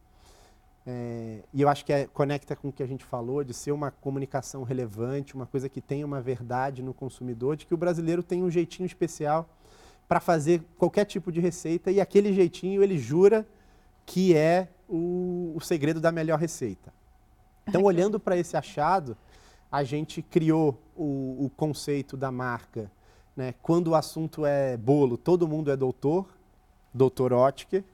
É, 0.84 1.44
e 1.54 1.62
eu 1.62 1.68
acho 1.68 1.84
que 1.84 1.92
é, 1.92 2.08
conecta 2.08 2.56
com 2.56 2.70
o 2.70 2.72
que 2.72 2.82
a 2.82 2.86
gente 2.86 3.04
falou, 3.04 3.44
de 3.44 3.54
ser 3.54 3.70
uma 3.70 3.92
comunicação 3.92 4.64
relevante, 4.64 5.36
uma 5.36 5.46
coisa 5.46 5.68
que 5.68 5.80
tenha 5.80 6.04
uma 6.04 6.20
verdade 6.20 6.82
no 6.82 6.92
consumidor, 6.92 7.54
de 7.54 7.66
que 7.66 7.72
o 7.72 7.76
brasileiro 7.76 8.20
tem 8.20 8.42
um 8.42 8.50
jeitinho 8.50 8.86
especial 8.86 9.48
para 10.08 10.18
fazer 10.18 10.60
qualquer 10.76 11.04
tipo 11.04 11.30
de 11.30 11.38
receita 11.38 11.88
e 11.92 12.00
aquele 12.00 12.32
jeitinho 12.32 12.82
ele 12.82 12.98
jura 12.98 13.46
que 14.04 14.34
é 14.34 14.66
o, 14.88 15.52
o 15.54 15.60
segredo 15.60 16.00
da 16.00 16.10
melhor 16.10 16.40
receita. 16.40 16.92
Então, 17.66 17.82
olhando 17.82 18.18
para 18.18 18.36
esse 18.36 18.56
achado, 18.56 19.16
a 19.70 19.82
gente 19.84 20.20
criou 20.20 20.78
o, 20.96 21.46
o 21.46 21.50
conceito 21.56 22.16
da 22.16 22.30
marca. 22.30 22.90
Né? 23.36 23.54
Quando 23.62 23.88
o 23.88 23.94
assunto 23.94 24.44
é 24.44 24.76
bolo, 24.76 25.16
todo 25.16 25.48
mundo 25.48 25.70
é 25.70 25.76
doutor, 25.76 26.28
doutor 26.92 27.32
Otker, 27.32 27.84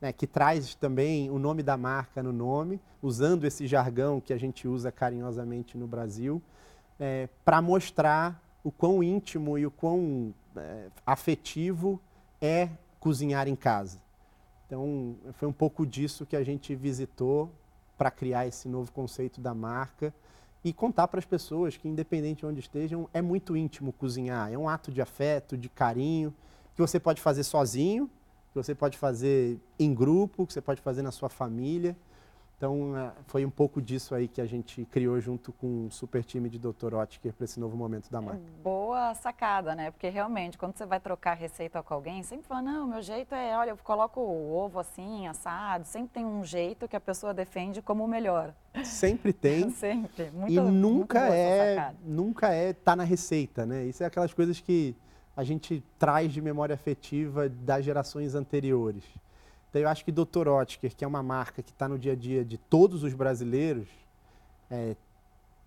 né? 0.00 0.12
que 0.12 0.26
traz 0.26 0.74
também 0.74 1.30
o 1.30 1.38
nome 1.38 1.62
da 1.62 1.76
marca 1.76 2.22
no 2.22 2.32
nome, 2.32 2.80
usando 3.02 3.44
esse 3.44 3.66
jargão 3.66 4.20
que 4.20 4.32
a 4.32 4.38
gente 4.38 4.66
usa 4.66 4.90
carinhosamente 4.90 5.76
no 5.76 5.86
Brasil, 5.86 6.40
é, 6.98 7.28
para 7.44 7.60
mostrar 7.60 8.42
o 8.64 8.70
quão 8.70 9.02
íntimo 9.02 9.58
e 9.58 9.66
o 9.66 9.70
quão 9.70 10.34
é, 10.56 10.86
afetivo 11.04 12.00
é 12.40 12.70
cozinhar 12.98 13.46
em 13.46 13.54
casa. 13.54 14.00
Então, 14.66 15.14
foi 15.34 15.46
um 15.46 15.52
pouco 15.52 15.86
disso 15.86 16.26
que 16.26 16.34
a 16.34 16.42
gente 16.42 16.74
visitou 16.74 17.50
para 17.96 18.10
criar 18.10 18.46
esse 18.46 18.68
novo 18.68 18.92
conceito 18.92 19.40
da 19.40 19.54
marca 19.54 20.12
e 20.64 20.72
contar 20.72 21.08
para 21.08 21.18
as 21.18 21.24
pessoas 21.24 21.76
que, 21.76 21.88
independente 21.88 22.40
de 22.40 22.46
onde 22.46 22.60
estejam, 22.60 23.08
é 23.14 23.22
muito 23.22 23.56
íntimo 23.56 23.92
cozinhar. 23.92 24.52
É 24.52 24.58
um 24.58 24.68
ato 24.68 24.90
de 24.90 25.00
afeto, 25.00 25.56
de 25.56 25.68
carinho, 25.68 26.34
que 26.74 26.80
você 26.80 26.98
pode 26.98 27.20
fazer 27.20 27.44
sozinho, 27.44 28.10
que 28.52 28.54
você 28.54 28.74
pode 28.74 28.98
fazer 28.98 29.60
em 29.78 29.94
grupo, 29.94 30.46
que 30.46 30.52
você 30.52 30.60
pode 30.60 30.80
fazer 30.80 31.02
na 31.02 31.12
sua 31.12 31.28
família. 31.28 31.96
Então, 32.56 32.96
é, 32.96 33.12
foi 33.26 33.44
um 33.44 33.50
pouco 33.50 33.82
disso 33.82 34.14
aí 34.14 34.26
que 34.26 34.40
a 34.40 34.46
gente 34.46 34.84
criou 34.86 35.20
junto 35.20 35.52
com 35.52 35.86
o 35.86 35.90
super 35.90 36.24
time 36.24 36.48
de 36.48 36.58
Dr. 36.58 36.94
Otker 36.94 37.34
para 37.34 37.44
esse 37.44 37.60
novo 37.60 37.76
momento 37.76 38.10
da 38.10 38.18
marca. 38.18 38.40
É 38.40 38.62
boa 38.62 39.14
sacada, 39.14 39.74
né? 39.74 39.90
Porque 39.90 40.08
realmente, 40.08 40.56
quando 40.56 40.74
você 40.74 40.86
vai 40.86 40.98
trocar 40.98 41.34
receita 41.34 41.82
com 41.82 41.92
alguém, 41.92 42.22
sempre 42.22 42.46
fala, 42.46 42.62
não, 42.62 42.86
meu 42.86 43.02
jeito 43.02 43.34
é, 43.34 43.54
olha, 43.58 43.70
eu 43.70 43.76
coloco 43.76 44.20
o 44.20 44.54
ovo 44.54 44.78
assim, 44.78 45.26
assado, 45.28 45.84
sempre 45.84 46.08
tem 46.14 46.24
um 46.24 46.42
jeito 46.42 46.88
que 46.88 46.96
a 46.96 47.00
pessoa 47.00 47.34
defende 47.34 47.82
como 47.82 48.02
o 48.04 48.08
melhor. 48.08 48.54
Sempre 48.84 49.34
tem. 49.34 49.68
sempre. 49.76 50.30
Muito, 50.30 50.52
e 50.52 50.58
nunca 50.58 51.20
muito 51.20 51.34
é, 51.34 51.94
nunca 52.02 52.48
é 52.48 52.72
tá 52.72 52.96
na 52.96 53.04
receita, 53.04 53.66
né? 53.66 53.84
Isso 53.84 54.02
é 54.02 54.06
aquelas 54.06 54.32
coisas 54.32 54.60
que 54.60 54.96
a 55.36 55.44
gente 55.44 55.84
traz 55.98 56.32
de 56.32 56.40
memória 56.40 56.72
afetiva 56.72 57.50
das 57.50 57.84
gerações 57.84 58.34
anteriores. 58.34 59.04
Então, 59.76 59.82
eu 59.82 59.90
acho 59.90 60.06
que 60.06 60.10
Dr. 60.10 60.48
Otker, 60.48 60.96
que 60.96 61.04
é 61.04 61.06
uma 61.06 61.22
marca 61.22 61.62
que 61.62 61.70
está 61.70 61.86
no 61.86 61.98
dia 61.98 62.12
a 62.12 62.16
dia 62.16 62.42
de 62.42 62.56
todos 62.56 63.02
os 63.02 63.12
brasileiros, 63.12 63.86
é, 64.70 64.96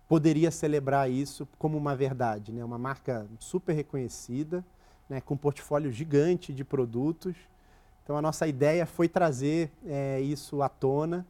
poderia 0.08 0.50
celebrar 0.50 1.08
isso 1.08 1.46
como 1.60 1.78
uma 1.78 1.94
verdade. 1.94 2.50
Né? 2.50 2.64
Uma 2.64 2.76
marca 2.76 3.24
super 3.38 3.72
reconhecida, 3.72 4.64
né? 5.08 5.20
com 5.20 5.34
um 5.34 5.36
portfólio 5.36 5.92
gigante 5.92 6.52
de 6.52 6.64
produtos. 6.64 7.36
Então, 8.02 8.16
a 8.16 8.20
nossa 8.20 8.48
ideia 8.48 8.84
foi 8.84 9.08
trazer 9.08 9.70
é, 9.86 10.20
isso 10.20 10.60
à 10.60 10.68
tona 10.68 11.24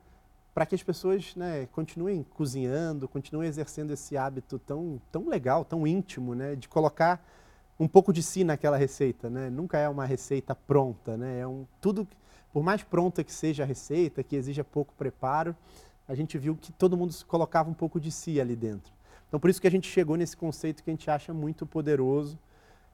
para 0.55 0.65
que 0.65 0.75
as 0.75 0.83
pessoas 0.83 1.37
né, 1.37 1.69
continuem 1.73 2.25
cozinhando, 2.35 3.07
continuem 3.07 3.47
exercendo 3.47 3.91
esse 3.91 4.17
hábito 4.17 4.59
tão, 4.59 4.99
tão 5.13 5.29
legal, 5.29 5.67
tão 5.67 5.87
íntimo, 5.87 6.35
né, 6.35 6.57
de 6.57 6.67
colocar 6.67 7.23
um 7.79 7.87
pouco 7.87 8.11
de 8.11 8.23
si 8.23 8.43
naquela 8.43 8.79
receita. 8.79 9.29
Né? 9.29 9.51
Nunca 9.51 9.77
é 9.77 9.87
uma 9.87 10.07
receita 10.07 10.55
pronta, 10.55 11.19
né? 11.19 11.41
é 11.41 11.47
um, 11.47 11.67
tudo 11.79 12.09
por 12.53 12.63
mais 12.63 12.83
pronta 12.83 13.23
que 13.23 13.33
seja 13.33 13.63
a 13.63 13.67
receita, 13.67 14.23
que 14.23 14.37
exija 14.37 14.65
pouco 14.65 14.93
preparo, 14.95 15.55
a 16.09 16.15
gente 16.15 16.37
viu 16.37 16.57
que 16.57 16.73
todo 16.73 16.97
mundo 16.97 17.15
colocava 17.27 17.71
um 17.71 17.75
pouco 17.75 18.01
de 18.01 18.11
si 18.11 18.41
ali 18.41 18.57
dentro. 18.57 18.93
Então, 19.29 19.39
por 19.39 19.49
isso 19.49 19.61
que 19.61 19.67
a 19.69 19.71
gente 19.71 19.89
chegou 19.89 20.17
nesse 20.17 20.37
conceito 20.37 20.83
que 20.83 20.91
a 20.91 20.93
gente 20.93 21.09
acha 21.09 21.33
muito 21.33 21.65
poderoso 21.65 22.37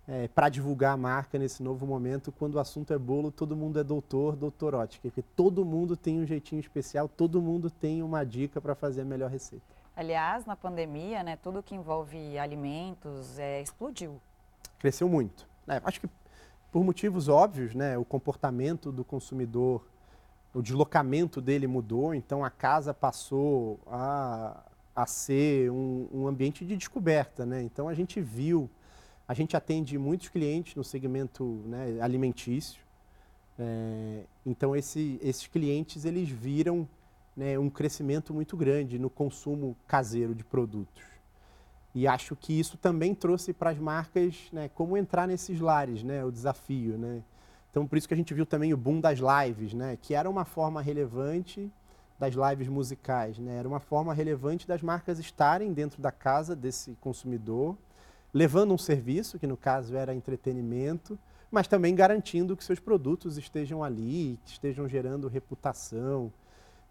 é, 0.07 0.29
para 0.29 0.51
divulgar 0.51 0.93
a 0.93 0.97
marca 0.97 1.39
nesse 1.39 1.63
novo 1.63 1.87
momento. 1.87 2.31
Quando 2.31 2.57
o 2.57 2.59
assunto 2.59 2.93
é 2.93 2.99
bolo, 2.99 3.31
todo 3.31 3.57
mundo 3.57 3.81
é 3.81 3.85
doutor, 3.85 4.37
doutorote, 4.37 5.01
porque 5.01 5.23
todo 5.23 5.65
mundo 5.65 5.97
tem 5.97 6.21
um 6.21 6.27
jeitinho 6.27 6.61
especial, 6.61 7.09
todo 7.09 7.41
mundo 7.41 7.71
tem 7.71 8.03
uma 8.03 8.25
dica 8.25 8.61
para 8.61 8.75
fazer 8.75 9.01
a 9.01 9.05
melhor 9.05 9.31
receita. 9.31 9.65
Aliás, 9.97 10.45
na 10.45 10.55
pandemia, 10.55 11.23
né, 11.23 11.37
tudo 11.37 11.63
que 11.63 11.75
envolve 11.75 12.39
alimentos 12.39 13.39
é, 13.39 13.63
explodiu. 13.63 14.21
Cresceu 14.79 15.09
muito. 15.09 15.49
É, 15.67 15.81
acho 15.83 16.03
que 16.03 16.09
por 16.77 16.85
motivos 16.85 17.27
óbvios, 17.27 17.75
né, 17.75 17.97
o 17.97 18.05
comportamento 18.05 18.93
do 18.93 19.03
consumidor 19.03 19.83
o 20.53 20.61
deslocamento 20.61 21.41
dele 21.41 21.67
mudou, 21.67 22.15
então 22.15 22.45
a 22.45 22.51
casa 22.51 22.93
passou 22.93 23.81
a, 23.87 24.63
a 24.95 25.07
ser 25.07 25.71
um, 25.71 26.07
um 26.13 26.27
ambiente 26.27 26.67
de 26.67 26.77
descoberta. 26.77 27.47
Né? 27.47 27.63
Então 27.63 27.89
a 27.89 27.95
gente 27.95 28.21
viu, 28.21 28.69
a 29.27 29.33
gente 29.33 29.57
atende 29.57 29.97
muitos 29.97 30.29
clientes 30.29 30.75
no 30.75 30.85
segmento 30.85 31.63
né, 31.65 31.99
alimentício. 31.99 32.83
É, 33.59 34.25
então 34.45 34.77
esse, 34.77 35.19
esses 35.23 35.47
clientes 35.47 36.05
eles 36.05 36.29
viram 36.29 36.87
né, 37.35 37.59
um 37.59 37.71
crescimento 37.71 38.35
muito 38.35 38.55
grande 38.55 38.99
no 38.99 39.09
consumo 39.09 39.75
caseiro 39.87 40.35
de 40.35 40.45
produtos. 40.45 41.16
E 41.97 42.07
acho 42.07 42.37
que 42.37 42.53
isso 42.53 42.77
também 42.77 43.15
trouxe 43.15 43.55
para 43.55 43.71
as 43.71 43.79
marcas 43.79 44.51
né, 44.53 44.69
como 44.75 44.99
entrar 44.99 45.27
nesses 45.27 45.59
lares, 45.59 46.03
né, 46.03 46.23
o 46.23 46.31
desafio. 46.31 46.99
Né? 46.99 47.23
Então, 47.71 47.87
por 47.87 47.97
isso 47.97 48.07
que 48.07 48.13
a 48.13 48.17
gente 48.19 48.35
viu 48.35 48.45
também 48.45 48.75
o 48.75 48.77
boom 48.77 49.01
das 49.01 49.19
lives, 49.19 49.73
né, 49.73 49.97
que 50.03 50.13
era 50.13 50.29
uma 50.29 50.45
forma 50.45 50.83
relevante 50.83 51.73
das 52.19 52.35
lives 52.35 52.69
musicais. 52.69 53.39
Né? 53.39 53.57
Era 53.57 53.67
uma 53.67 53.81
forma 53.81 54.13
relevante 54.13 54.69
das 54.69 54.83
marcas 54.83 55.19
estarem 55.19 55.73
dentro 55.73 56.03
da 56.03 56.13
casa 56.13 56.55
desse 56.55 56.95
consumidor, 57.01 57.75
levando 58.31 58.75
um 58.75 58.79
serviço, 58.79 59.39
que 59.39 59.47
no 59.47 59.57
caso 59.57 59.97
era 59.97 60.15
entretenimento, 60.15 61.19
mas 61.51 61.67
também 61.67 61.95
garantindo 61.95 62.55
que 62.55 62.63
seus 62.63 62.79
produtos 62.79 63.39
estejam 63.39 63.83
ali, 63.83 64.39
que 64.45 64.51
estejam 64.51 64.87
gerando 64.87 65.29
reputação. 65.29 66.31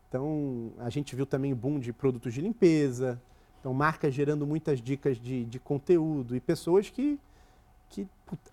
Então, 0.10 0.72
a 0.80 0.90
gente 0.90 1.16
viu 1.16 1.28
também 1.28 1.54
o 1.54 1.56
boom 1.56 1.78
de 1.78 1.94
produtos 1.94 2.34
de 2.34 2.42
limpeza, 2.42 3.22
então, 3.66 3.74
marcas 3.74 4.14
gerando 4.14 4.46
muitas 4.46 4.80
dicas 4.80 5.18
de, 5.18 5.44
de 5.44 5.58
conteúdo 5.58 6.36
e 6.36 6.40
pessoas 6.40 6.88
que, 6.92 7.20
que 7.90 8.06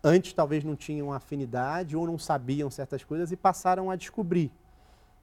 antes 0.03 0.33
talvez 0.33 0.65
não 0.65 0.75
tinham 0.75 1.13
afinidade 1.13 1.95
ou 1.95 2.07
não 2.07 2.19
sabiam 2.19 2.71
certas 2.71 3.05
coisas 3.05 3.31
e 3.31 3.37
passaram 3.37 3.91
a 3.91 3.97
descobrir. 3.97 4.51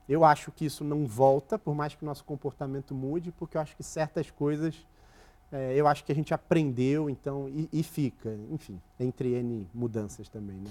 Eu 0.08 0.24
acho 0.24 0.52
que 0.52 0.64
isso 0.64 0.84
não 0.84 1.08
volta, 1.08 1.58
por 1.58 1.74
mais 1.74 1.96
que 1.96 2.04
o 2.04 2.06
nosso 2.06 2.24
comportamento 2.24 2.94
mude, 2.94 3.32
porque 3.32 3.58
eu 3.58 3.62
acho 3.62 3.76
que 3.76 3.82
certas 3.82 4.30
coisas 4.30 4.76
é, 5.52 5.74
eu 5.76 5.88
acho 5.88 6.04
que 6.04 6.12
a 6.12 6.16
gente 6.16 6.36
aprendeu 6.36 7.10
então 7.10 7.50
e, 7.50 7.68
e, 7.74 7.82
fica, 7.82 8.38
enfim, 8.52 8.80
entre 9.00 9.34
N 9.34 9.68
mudanças 9.74 10.30
também. 10.30 10.58
Né? 10.58 10.70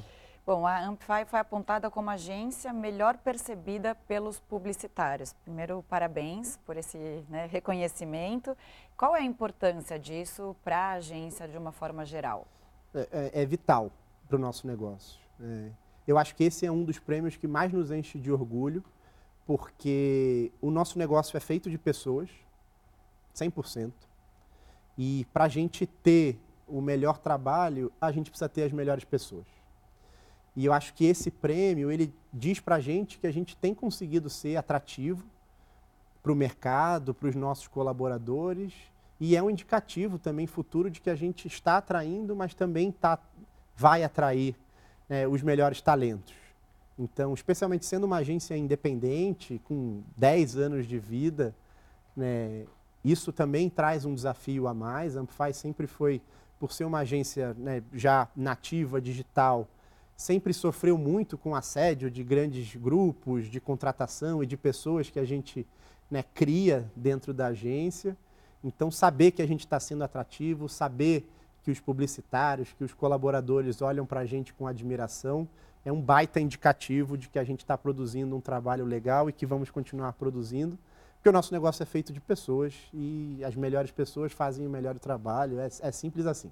Bom, 0.48 0.66
a 0.66 0.80
Amplify 0.80 1.26
foi 1.26 1.40
apontada 1.40 1.90
como 1.90 2.08
agência 2.08 2.72
melhor 2.72 3.18
percebida 3.18 3.94
pelos 3.94 4.40
publicitários. 4.40 5.34
Primeiro, 5.44 5.84
parabéns 5.90 6.58
por 6.64 6.74
esse 6.74 6.96
né, 7.28 7.44
reconhecimento. 7.44 8.56
Qual 8.96 9.14
é 9.14 9.18
a 9.20 9.22
importância 9.22 9.98
disso 9.98 10.56
para 10.64 10.78
a 10.78 10.92
agência 10.92 11.46
de 11.46 11.58
uma 11.58 11.70
forma 11.70 12.02
geral? 12.06 12.48
É, 12.94 13.30
é, 13.34 13.42
é 13.42 13.44
vital 13.44 13.92
para 14.26 14.36
o 14.36 14.38
nosso 14.38 14.66
negócio. 14.66 15.20
É, 15.38 15.68
eu 16.06 16.16
acho 16.16 16.34
que 16.34 16.44
esse 16.44 16.64
é 16.64 16.72
um 16.72 16.82
dos 16.82 16.98
prêmios 16.98 17.36
que 17.36 17.46
mais 17.46 17.70
nos 17.70 17.90
enche 17.90 18.18
de 18.18 18.32
orgulho, 18.32 18.82
porque 19.46 20.50
o 20.62 20.70
nosso 20.70 20.98
negócio 20.98 21.36
é 21.36 21.40
feito 21.40 21.68
de 21.68 21.76
pessoas, 21.76 22.30
100%. 23.36 23.92
E 24.96 25.26
para 25.30 25.44
a 25.44 25.48
gente 25.48 25.84
ter 25.84 26.40
o 26.66 26.80
melhor 26.80 27.18
trabalho, 27.18 27.92
a 28.00 28.10
gente 28.10 28.30
precisa 28.30 28.48
ter 28.48 28.62
as 28.62 28.72
melhores 28.72 29.04
pessoas. 29.04 29.57
E 30.58 30.64
eu 30.64 30.72
acho 30.72 30.92
que 30.92 31.04
esse 31.04 31.30
prêmio, 31.30 31.88
ele 31.88 32.12
diz 32.32 32.58
para 32.58 32.74
a 32.74 32.80
gente 32.80 33.16
que 33.20 33.28
a 33.28 33.30
gente 33.30 33.56
tem 33.56 33.72
conseguido 33.72 34.28
ser 34.28 34.56
atrativo 34.56 35.24
para 36.20 36.32
o 36.32 36.34
mercado, 36.34 37.14
para 37.14 37.28
os 37.28 37.36
nossos 37.36 37.68
colaboradores, 37.68 38.74
e 39.20 39.36
é 39.36 39.42
um 39.42 39.48
indicativo 39.48 40.18
também 40.18 40.48
futuro 40.48 40.90
de 40.90 41.00
que 41.00 41.10
a 41.10 41.14
gente 41.14 41.46
está 41.46 41.76
atraindo, 41.76 42.34
mas 42.34 42.54
também 42.54 42.90
tá, 42.90 43.20
vai 43.76 44.02
atrair 44.02 44.56
né, 45.08 45.28
os 45.28 45.42
melhores 45.42 45.80
talentos. 45.80 46.34
Então, 46.98 47.32
especialmente 47.34 47.86
sendo 47.86 48.02
uma 48.02 48.16
agência 48.16 48.56
independente, 48.56 49.60
com 49.62 50.02
10 50.16 50.56
anos 50.56 50.88
de 50.88 50.98
vida, 50.98 51.54
né, 52.16 52.66
isso 53.04 53.32
também 53.32 53.70
traz 53.70 54.04
um 54.04 54.12
desafio 54.12 54.66
a 54.66 54.74
mais. 54.74 55.16
A 55.16 55.20
Amplify 55.20 55.54
sempre 55.54 55.86
foi, 55.86 56.20
por 56.58 56.72
ser 56.72 56.82
uma 56.82 56.98
agência 56.98 57.54
né, 57.54 57.80
já 57.92 58.26
nativa, 58.34 59.00
digital, 59.00 59.68
sempre 60.18 60.52
sofreu 60.52 60.98
muito 60.98 61.38
com 61.38 61.54
assédio 61.54 62.10
de 62.10 62.24
grandes 62.24 62.74
grupos 62.74 63.48
de 63.48 63.60
contratação 63.60 64.42
e 64.42 64.46
de 64.46 64.56
pessoas 64.56 65.08
que 65.08 65.20
a 65.20 65.24
gente 65.24 65.64
né, 66.10 66.24
cria 66.34 66.90
dentro 66.96 67.32
da 67.32 67.46
agência. 67.46 68.16
Então, 68.62 68.90
saber 68.90 69.30
que 69.30 69.40
a 69.40 69.46
gente 69.46 69.60
está 69.60 69.78
sendo 69.78 70.02
atrativo, 70.02 70.68
saber 70.68 71.30
que 71.62 71.70
os 71.70 71.78
publicitários, 71.78 72.72
que 72.72 72.82
os 72.82 72.92
colaboradores 72.92 73.80
olham 73.80 74.04
para 74.04 74.20
a 74.20 74.26
gente 74.26 74.52
com 74.52 74.66
admiração, 74.66 75.48
é 75.84 75.92
um 75.92 76.00
baita 76.00 76.40
indicativo 76.40 77.16
de 77.16 77.28
que 77.28 77.38
a 77.38 77.44
gente 77.44 77.60
está 77.60 77.78
produzindo 77.78 78.34
um 78.36 78.40
trabalho 78.40 78.84
legal 78.84 79.30
e 79.30 79.32
que 79.32 79.46
vamos 79.46 79.70
continuar 79.70 80.14
produzindo, 80.14 80.76
porque 81.14 81.28
o 81.28 81.32
nosso 81.32 81.54
negócio 81.54 81.80
é 81.84 81.86
feito 81.86 82.12
de 82.12 82.20
pessoas 82.20 82.74
e 82.92 83.40
as 83.44 83.54
melhores 83.54 83.92
pessoas 83.92 84.32
fazem 84.32 84.66
o 84.66 84.70
melhor 84.70 84.98
trabalho, 84.98 85.60
é, 85.60 85.68
é 85.80 85.92
simples 85.92 86.26
assim. 86.26 86.50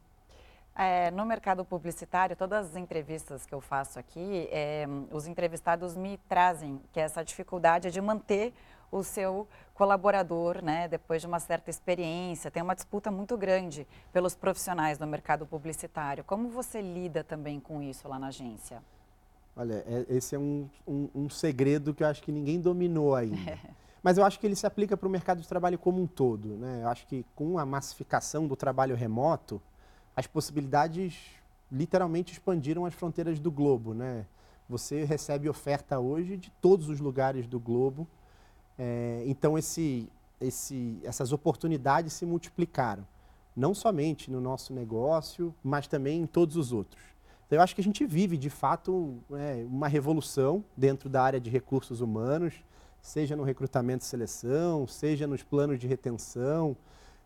É, 0.79 1.11
no 1.11 1.25
mercado 1.25 1.65
publicitário, 1.65 2.37
todas 2.37 2.67
as 2.67 2.77
entrevistas 2.77 3.47
que 3.47 3.55
eu 3.55 3.62
faço 3.62 3.99
aqui, 3.99 4.47
é, 4.53 4.87
os 5.11 5.27
entrevistados 5.27 5.97
me 5.97 6.19
trazem 6.29 6.79
que 6.93 7.01
essa 7.01 7.25
dificuldade 7.25 7.91
de 7.91 7.99
manter 7.99 8.53
o 8.93 9.03
seu 9.03 9.49
colaborador, 9.73 10.62
né, 10.62 10.87
depois 10.87 11.23
de 11.23 11.27
uma 11.27 11.41
certa 11.41 11.71
experiência, 11.71 12.51
tem 12.51 12.62
uma 12.62 12.75
disputa 12.75 13.11
muito 13.11 13.39
grande 13.39 13.87
pelos 14.12 14.37
profissionais 14.37 14.99
do 14.99 15.07
mercado 15.07 15.47
publicitário. 15.47 16.23
Como 16.25 16.51
você 16.51 16.83
lida 16.83 17.25
também 17.25 17.59
com 17.59 17.83
isso 17.83 18.07
lá 18.07 18.19
na 18.19 18.29
agência? 18.29 18.83
Olha, 19.57 19.83
é, 19.87 20.05
esse 20.11 20.35
é 20.35 20.39
um, 20.39 20.69
um, 20.87 21.09
um, 21.15 21.31
segredo 21.31 21.95
que 21.95 22.03
eu 22.03 22.07
acho 22.07 22.23
que 22.23 22.31
ninguém 22.31 22.61
dominou 22.61 23.15
ainda. 23.15 23.59
Mas 24.03 24.19
eu 24.19 24.25
acho 24.25 24.39
que 24.39 24.47
ele 24.47 24.55
se 24.55 24.67
aplica 24.67 24.95
para 24.95 25.09
o 25.09 25.11
mercado 25.11 25.41
de 25.41 25.49
trabalho 25.49 25.79
como 25.79 26.03
um 26.03 26.07
todo. 26.07 26.57
Né? 26.59 26.81
Eu 26.83 26.89
acho 26.89 27.07
que 27.07 27.25
com 27.35 27.59
a 27.59 27.65
massificação 27.65 28.47
do 28.47 28.55
trabalho 28.55 28.95
remoto, 28.95 29.61
as 30.16 30.26
possibilidades 30.26 31.14
literalmente 31.70 32.33
expandiram 32.33 32.87
as 32.87 32.94
fronteiras 32.94 33.38
do 33.38 33.50
globo, 33.50 33.92
né? 33.92 34.26
Você 34.68 35.05
recebe 35.05 35.48
oferta 35.48 36.00
hoje 36.00 36.37
de 36.37 36.50
todos 36.61 36.88
os 36.88 36.98
lugares 36.98 37.46
do 37.46 37.61
globo, 37.61 38.09
é, 38.79 39.22
então 39.26 39.57
esse, 39.57 40.09
esse, 40.40 40.98
essas 41.05 41.33
oportunidades 41.33 42.14
se 42.14 42.26
multiplicaram, 42.26 43.07
não 43.55 43.74
somente 43.74 44.31
no 44.31 44.40
nosso 44.40 44.72
negócio, 44.72 45.55
mas 45.62 45.87
também 45.87 46.22
em 46.22 46.26
todos 46.26 46.57
os 46.57 46.72
outros. 46.72 47.02
Então, 47.46 47.59
eu 47.59 47.62
acho 47.62 47.76
que 47.76 47.81
a 47.81 47.85
gente 47.85 48.05
vive, 48.05 48.37
de 48.37 48.50
fato, 48.50 49.18
é, 49.33 49.64
uma 49.68 49.87
revolução 49.87 50.64
dentro 50.76 51.09
da 51.09 51.22
área 51.22 51.38
de 51.38 51.48
recursos 51.48 52.00
humanos, 52.00 52.55
seja 53.00 53.37
no 53.37 53.44
recrutamento 53.44 54.05
e 54.05 54.09
seleção, 54.09 54.85
seja 54.87 55.29
nos 55.29 55.44
planos 55.44 55.79
de 55.79 55.87
retenção, 55.87 56.76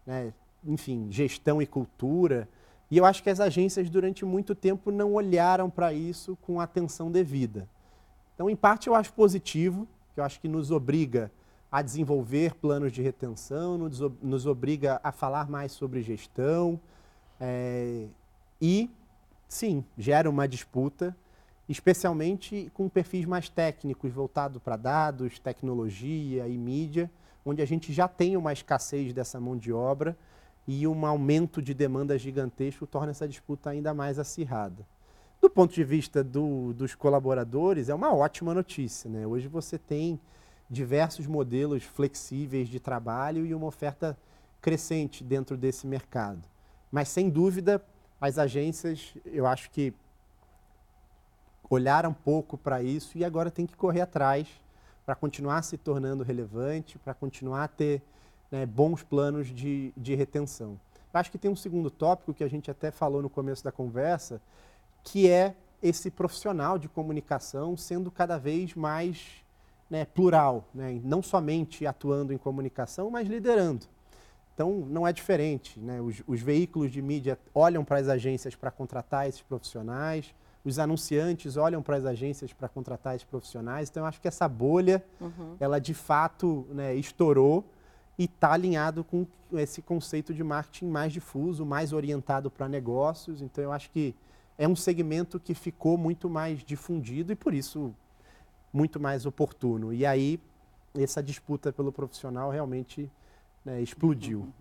né, 0.07 0.35
enfim, 0.63 1.09
gestão 1.11 1.63
e 1.63 1.67
cultura. 1.67 2.47
E 2.91 2.99
eu 2.99 3.05
acho 3.05 3.23
que 3.23 3.31
as 3.31 3.39
agências, 3.39 3.89
durante 3.89 4.25
muito 4.25 4.55
tempo, 4.55 4.91
não 4.91 5.13
olharam 5.13 5.71
para 5.71 5.93
isso 5.93 6.37
com 6.43 6.61
atenção 6.61 7.11
devida. 7.11 7.69
Então, 8.35 8.51
em 8.51 8.57
parte, 8.57 8.89
eu 8.89 8.95
acho 8.95 9.13
positivo, 9.13 9.87
que 10.13 10.19
eu 10.19 10.25
acho 10.25 10.41
que 10.41 10.49
nos 10.49 10.73
obriga 10.73 11.31
a 11.71 11.83
desenvolver 11.83 12.55
planos 12.57 12.91
de 12.91 13.01
retenção, 13.01 13.79
nos, 13.79 14.45
obriga 14.45 15.01
a 15.05 15.13
falar 15.13 15.49
mais 15.49 15.71
sobre 15.71 16.03
gestão. 16.03 16.81
É, 17.39 18.07
e, 18.61 18.91
sim, 19.49 19.85
gera 19.97 20.29
uma 20.29 20.49
disputa, 20.49 21.17
especialmente 21.69 22.73
com 22.75 22.89
perfis 22.89 23.25
mais 23.25 23.49
técnicos, 23.49 24.11
voltado 24.11 24.59
para 24.59 24.77
dados, 24.77 25.39
tecnologia 25.39 26.49
e 26.49 26.59
mídia, 26.59 27.09
onde 27.47 27.63
a 27.63 27.67
gente 27.67 27.93
já 27.93 28.09
tem 28.09 28.37
uma 28.37 28.53
escassez 28.53 29.13
dessa 29.13 29.39
mão 29.39 29.57
de 29.57 29.73
obra 29.73 30.17
e 30.67 30.87
um 30.87 31.07
aumento 31.07 31.61
de 31.61 31.75
demanda 31.75 32.19
gigantesco 32.19 32.87
torna 32.87 33.11
essa 33.11 33.27
disputa 33.27 33.71
ainda 33.71 33.93
mais 33.93 34.19
acirrada. 34.19 34.87
Do 35.41 35.49
ponto 35.49 35.75
de 35.75 35.83
vista 35.83 36.23
do, 36.23 36.73
dos 36.75 36.95
colaboradores, 36.95 37.89
é 37.89 37.95
uma 37.95 38.15
ótima 38.15 38.53
notícia. 38.53 39.11
Né? 39.11 39.27
Hoje 39.27 39.49
você 39.49 39.79
tem 39.79 40.21
diversos 40.69 41.27
modelos 41.27 41.83
flexíveis 41.83 42.69
de 42.69 42.79
trabalho 42.79 43.47
e 43.47 43.55
uma 43.55 43.67
oferta 43.67 44.17
crescente 44.61 45.25
dentro 45.25 45.57
desse 45.57 45.87
mercado. 45.87 46.43
Mas, 46.93 47.09
sem 47.09 47.31
dúvida, 47.31 47.83
as 48.21 48.39
agências, 48.39 49.15
eu 49.25 49.47
acho 49.47 49.71
que 49.71 49.95
olharam 51.71 52.11
um 52.11 52.15
pouco 52.15 52.59
para 52.59 52.83
isso 52.83 53.17
e 53.17 53.25
agora 53.25 53.51
tem 53.51 53.67
que 53.67 53.77
correr 53.77 54.03
atrás 54.03 54.49
para 55.07 55.15
continuar 55.15 55.63
se 55.63 55.79
tornando 55.79 56.23
relevante, 56.23 56.99
para 56.99 57.15
continuar 57.15 57.65
a 57.65 57.69
ter 57.69 58.03
né, 58.51 58.67
bons 58.67 59.03
planos 59.03 59.49
de, 59.49 59.93
de 59.97 60.15
retenção. 60.15 60.79
Acho 61.13 61.31
que 61.31 61.39
tem 61.39 61.51
um 61.51 61.57
segundo 61.57 61.91
tópico 61.91 62.33
que 62.33 62.45
a 62.45 62.49
gente 62.49 62.71
até 62.71 62.91
falou 62.91 63.21
no 63.21 63.29
começo 63.29 63.65
da 63.65 63.73
conversa, 63.73 64.41
que 65.03 65.29
é 65.29 65.55
esse 65.83 66.11
profissional 66.11 66.79
de 66.79 66.89
comunicação 66.89 67.77
sendo 67.77 68.11
cada 68.11 68.39
vez 68.39 68.75
mais 68.75 69.27
né, 69.89 70.05
plural, 70.05 70.69
né, 70.73 71.01
não 71.03 71.23
somente 71.23 71.87
atuando 71.87 72.33
em 72.33 72.39
comunicação, 72.39 73.11
mas 73.11 73.27
liderando. 73.27 73.87
Então, 74.55 74.87
não 74.89 75.07
é 75.07 75.13
diferente. 75.13 75.81
Né? 75.81 76.01
Os, 76.01 76.23
os 76.27 76.41
veículos 76.41 76.93
de 76.93 77.01
mídia 77.01 77.39
olham 77.55 77.85
para 77.85 77.99
as 77.99 78.09
agências 78.09 78.55
para 78.55 78.71
contratar 78.71 79.27
esses 79.27 79.41
profissionais, 79.41 80.35
os 80.65 80.79
anunciantes 80.79 81.57
olham 81.57 81.83
para 81.83 81.97
as 81.97 82.05
agências 82.05 82.53
para 82.53 82.69
contratar 82.69 83.17
esses 83.17 83.27
profissionais. 83.27 83.89
Então, 83.89 84.03
eu 84.03 84.07
acho 84.07 84.21
que 84.21 84.29
essa 84.29 84.47
bolha, 84.47 85.03
uhum. 85.19 85.57
ela 85.59 85.81
de 85.81 85.95
fato 85.95 86.67
né, 86.71 86.95
estourou 86.95 87.65
e 88.21 88.25
está 88.25 88.53
alinhado 88.53 89.03
com 89.03 89.27
esse 89.55 89.81
conceito 89.81 90.35
de 90.35 90.45
marketing 90.45 90.89
mais 90.89 91.11
difuso, 91.11 91.65
mais 91.65 91.91
orientado 91.91 92.51
para 92.51 92.69
negócios. 92.69 93.41
Então, 93.41 93.65
eu 93.65 93.73
acho 93.73 93.91
que 93.91 94.15
é 94.59 94.69
um 94.69 94.77
segmento 94.77 95.41
que 95.41 95.55
ficou 95.55 95.97
muito 95.97 96.29
mais 96.29 96.63
difundido 96.63 97.33
e, 97.33 97.35
por 97.35 97.55
isso, 97.55 97.95
muito 98.71 99.01
mais 99.01 99.25
oportuno. 99.25 99.91
E 99.91 100.05
aí, 100.05 100.39
essa 100.95 101.23
disputa 101.23 101.73
pelo 101.73 101.91
profissional 101.91 102.51
realmente 102.51 103.11
né, 103.65 103.81
explodiu. 103.81 104.53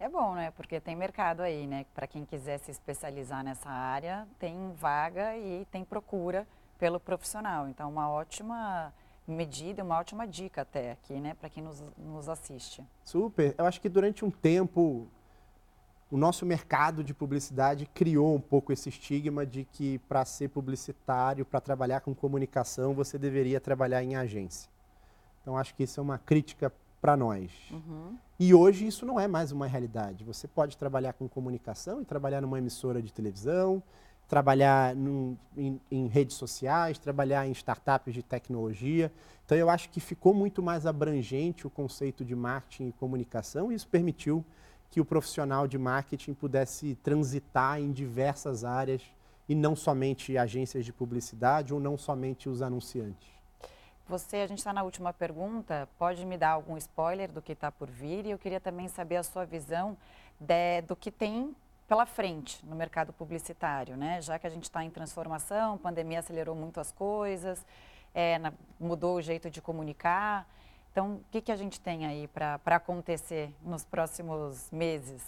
É 0.00 0.08
bom, 0.08 0.34
né? 0.34 0.50
Porque 0.52 0.80
tem 0.80 0.96
mercado 0.96 1.42
aí, 1.42 1.66
né? 1.66 1.84
Para 1.94 2.06
quem 2.06 2.24
quiser 2.24 2.56
se 2.60 2.70
especializar 2.70 3.44
nessa 3.44 3.68
área, 3.68 4.26
tem 4.38 4.72
vaga 4.72 5.36
e 5.36 5.66
tem 5.70 5.84
procura 5.84 6.46
pelo 6.78 6.98
profissional. 6.98 7.68
Então, 7.68 7.90
uma 7.90 8.08
ótima 8.08 8.90
medida, 9.32 9.82
uma 9.82 9.98
ótima 9.98 10.26
dica 10.26 10.62
até 10.62 10.92
aqui, 10.92 11.14
né? 11.14 11.34
Para 11.34 11.48
quem 11.48 11.62
nos, 11.62 11.82
nos 11.96 12.28
assiste. 12.28 12.84
Super. 13.04 13.54
Eu 13.58 13.66
acho 13.66 13.80
que 13.80 13.88
durante 13.88 14.24
um 14.24 14.30
tempo 14.30 15.08
o 16.12 16.16
nosso 16.18 16.44
mercado 16.44 17.02
de 17.02 17.14
publicidade 17.14 17.86
criou 17.86 18.34
um 18.34 18.40
pouco 18.40 18.70
esse 18.70 18.90
estigma 18.90 19.46
de 19.46 19.64
que 19.64 19.98
para 20.00 20.26
ser 20.26 20.48
publicitário, 20.50 21.42
para 21.42 21.58
trabalhar 21.58 22.00
com 22.00 22.14
comunicação, 22.14 22.92
você 22.92 23.16
deveria 23.16 23.58
trabalhar 23.58 24.04
em 24.04 24.14
agência. 24.14 24.70
Então, 25.40 25.56
acho 25.56 25.74
que 25.74 25.84
isso 25.84 25.98
é 25.98 26.02
uma 26.02 26.18
crítica 26.18 26.70
para 27.00 27.16
nós. 27.16 27.50
Uhum. 27.70 28.16
E 28.38 28.52
hoje 28.52 28.86
isso 28.86 29.06
não 29.06 29.18
é 29.18 29.26
mais 29.26 29.52
uma 29.52 29.66
realidade. 29.66 30.22
Você 30.22 30.46
pode 30.46 30.76
trabalhar 30.76 31.14
com 31.14 31.26
comunicação 31.26 32.02
e 32.02 32.04
trabalhar 32.04 32.42
numa 32.42 32.58
emissora 32.58 33.02
de 33.02 33.10
televisão, 33.10 33.82
trabalhar 34.28 34.96
em, 34.96 35.80
em, 35.90 36.06
redes 36.06 36.36
sociais, 36.36 36.98
trabalhar 36.98 37.46
em 37.46 37.52
startups 37.52 38.14
de 38.14 38.22
tecnologia. 38.22 39.12
Então 39.44 39.58
eu 39.58 39.68
acho 39.68 39.90
que 39.90 40.00
ficou 40.00 40.32
muito 40.32 40.62
mais 40.62 40.86
abrangente 40.86 41.66
o 41.66 41.70
conceito 41.70 42.24
de 42.24 42.34
marketing 42.34 42.88
e 42.88 42.92
comunicação 42.92 43.70
e 43.70 43.74
isso 43.74 43.88
permitiu 43.88 44.44
que 44.90 45.00
o 45.00 45.04
profissional 45.04 45.66
de 45.66 45.78
marketing 45.78 46.34
pudesse 46.34 46.94
transitar 46.96 47.80
em 47.80 47.92
diversas 47.92 48.64
áreas 48.64 49.02
e 49.48 49.54
não 49.54 49.74
somente 49.74 50.38
agências 50.38 50.84
de 50.84 50.92
publicidade 50.92 51.74
ou 51.74 51.80
não 51.80 51.98
somente 51.98 52.48
os 52.48 52.62
anunciantes. 52.62 53.28
Você, 54.08 54.36
a 54.36 54.46
gente 54.46 54.58
está 54.58 54.72
na 54.72 54.82
última 54.82 55.12
pergunta, 55.12 55.88
pode 55.98 56.24
me 56.26 56.36
dar 56.36 56.50
algum 56.50 56.76
spoiler 56.76 57.30
do 57.30 57.40
que 57.40 57.52
está 57.52 57.70
por 57.70 57.88
vir? 57.88 58.26
E 58.26 58.30
eu 58.30 58.38
queria 58.38 58.60
também 58.60 58.88
saber 58.88 59.16
a 59.16 59.22
sua 59.22 59.44
visão 59.44 59.96
de, 60.38 60.82
do 60.82 60.96
que 60.96 61.10
tem 61.10 61.54
pela 61.92 62.06
frente 62.06 62.64
no 62.64 62.74
mercado 62.74 63.12
publicitário, 63.12 63.98
né? 63.98 64.18
Já 64.22 64.38
que 64.38 64.46
a 64.46 64.50
gente 64.50 64.62
está 64.62 64.82
em 64.82 64.88
transformação, 64.88 65.74
a 65.74 65.76
pandemia 65.76 66.20
acelerou 66.20 66.54
muito 66.54 66.80
as 66.80 66.90
coisas, 66.90 67.62
é, 68.14 68.38
na, 68.38 68.50
mudou 68.80 69.16
o 69.16 69.20
jeito 69.20 69.50
de 69.50 69.60
comunicar. 69.60 70.48
Então, 70.90 71.16
o 71.16 71.24
que, 71.30 71.42
que 71.42 71.52
a 71.52 71.56
gente 71.56 71.78
tem 71.78 72.06
aí 72.06 72.26
para 72.28 72.58
acontecer 72.64 73.54
nos 73.62 73.84
próximos 73.84 74.70
meses? 74.72 75.22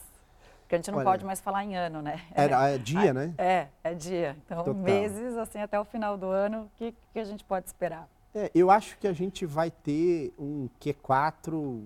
Porque 0.63 0.77
a 0.77 0.79
gente 0.79 0.91
não 0.91 1.01
Olha, 1.01 1.05
pode 1.05 1.25
mais 1.27 1.39
falar 1.39 1.65
em 1.65 1.77
ano, 1.77 2.01
né? 2.01 2.23
É, 2.35 2.47
é 2.47 2.79
dia, 2.79 3.13
né? 3.13 3.35
É, 3.37 3.69
é 3.85 3.93
dia. 3.93 4.35
Então, 4.47 4.65
Total. 4.65 4.75
meses, 4.75 5.37
assim, 5.37 5.61
até 5.61 5.79
o 5.79 5.85
final 5.85 6.17
do 6.17 6.31
ano, 6.31 6.63
o 6.63 6.71
que, 6.79 6.95
que 7.13 7.19
a 7.19 7.25
gente 7.25 7.45
pode 7.45 7.67
esperar? 7.67 8.09
É, 8.35 8.51
eu 8.55 8.71
acho 8.71 8.97
que 8.97 9.07
a 9.07 9.13
gente 9.13 9.45
vai 9.45 9.71
ter 9.71 10.33
um 10.39 10.71
Q4 10.81 11.85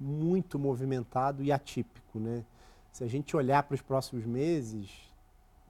muito 0.00 0.58
movimentado 0.58 1.44
e 1.44 1.52
atípico, 1.52 2.18
né? 2.18 2.42
Se 2.96 3.04
a 3.04 3.06
gente 3.06 3.36
olhar 3.36 3.62
para 3.62 3.74
os 3.74 3.82
próximos 3.82 4.24
meses, 4.24 4.90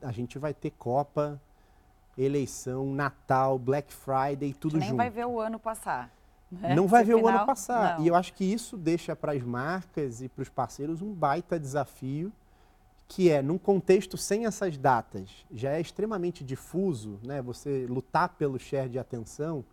a 0.00 0.12
gente 0.12 0.38
vai 0.38 0.54
ter 0.54 0.70
Copa, 0.70 1.42
eleição, 2.16 2.86
Natal, 2.94 3.58
Black 3.58 3.92
Friday, 3.92 4.54
tudo 4.54 4.78
nem 4.78 4.88
junto. 4.88 4.96
Nem 4.96 4.96
vai 4.96 5.10
ver 5.10 5.26
o 5.26 5.40
ano 5.40 5.58
passar. 5.58 6.08
Né? 6.48 6.76
Não 6.76 6.86
vai 6.86 7.02
ver 7.02 7.16
final, 7.16 7.32
o 7.32 7.36
ano 7.36 7.44
passar. 7.44 7.98
Não. 7.98 8.04
E 8.04 8.08
eu 8.08 8.14
acho 8.14 8.32
que 8.32 8.44
isso 8.44 8.76
deixa 8.76 9.16
para 9.16 9.32
as 9.32 9.42
marcas 9.42 10.22
e 10.22 10.28
para 10.28 10.42
os 10.42 10.48
parceiros 10.48 11.02
um 11.02 11.12
baita 11.12 11.58
desafio, 11.58 12.32
que 13.08 13.28
é, 13.28 13.42
num 13.42 13.58
contexto 13.58 14.16
sem 14.16 14.46
essas 14.46 14.78
datas, 14.78 15.44
já 15.50 15.72
é 15.72 15.80
extremamente 15.80 16.44
difuso, 16.44 17.18
né? 17.24 17.42
Você 17.42 17.86
lutar 17.88 18.28
pelo 18.28 18.56
share 18.56 18.88
de 18.88 19.00
atenção, 19.00 19.64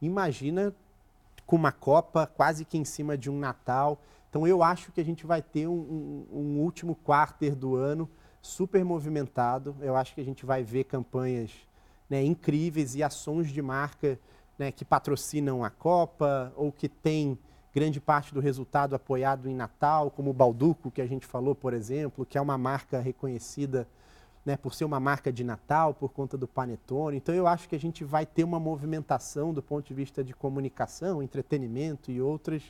Imagina 0.00 0.72
com 1.46 1.56
uma 1.56 1.72
Copa 1.72 2.26
quase 2.26 2.64
que 2.64 2.78
em 2.78 2.84
cima 2.84 3.16
de 3.16 3.30
um 3.30 3.38
Natal. 3.38 3.98
Então 4.28 4.46
eu 4.46 4.62
acho 4.62 4.92
que 4.92 5.00
a 5.00 5.04
gente 5.04 5.26
vai 5.26 5.42
ter 5.42 5.66
um, 5.66 5.72
um, 5.72 6.38
um 6.38 6.60
último 6.60 6.94
quarter 6.94 7.54
do 7.54 7.76
ano 7.76 8.08
super 8.42 8.84
movimentado. 8.84 9.76
Eu 9.80 9.96
acho 9.96 10.14
que 10.14 10.20
a 10.20 10.24
gente 10.24 10.44
vai 10.44 10.62
ver 10.62 10.84
campanhas 10.84 11.50
né, 12.08 12.22
incríveis 12.22 12.94
e 12.94 13.02
ações 13.02 13.50
de 13.50 13.62
marca 13.62 14.18
né, 14.58 14.72
que 14.72 14.84
patrocinam 14.84 15.64
a 15.64 15.70
Copa 15.70 16.52
ou 16.56 16.72
que 16.72 16.88
tem 16.88 17.38
grande 17.74 18.00
parte 18.00 18.34
do 18.34 18.40
resultado 18.40 18.94
apoiado 18.94 19.48
em 19.48 19.54
Natal, 19.54 20.10
como 20.10 20.30
o 20.30 20.32
Balduco, 20.32 20.90
que 20.90 21.00
a 21.00 21.06
gente 21.06 21.26
falou, 21.26 21.54
por 21.54 21.72
exemplo, 21.72 22.26
que 22.26 22.36
é 22.36 22.40
uma 22.40 22.58
marca 22.58 22.98
reconhecida 22.98 23.86
né, 24.44 24.56
por 24.56 24.74
ser 24.74 24.84
uma 24.84 24.98
marca 24.98 25.32
de 25.32 25.44
Natal, 25.44 25.92
por 25.92 26.10
conta 26.10 26.36
do 26.36 26.48
Panetone. 26.48 27.18
Então 27.18 27.34
eu 27.34 27.46
acho 27.46 27.68
que 27.68 27.76
a 27.76 27.80
gente 27.80 28.02
vai 28.02 28.24
ter 28.24 28.44
uma 28.44 28.58
movimentação 28.58 29.52
do 29.52 29.62
ponto 29.62 29.86
de 29.86 29.94
vista 29.94 30.24
de 30.24 30.34
comunicação, 30.34 31.22
entretenimento 31.22 32.10
e 32.10 32.20
outras 32.20 32.62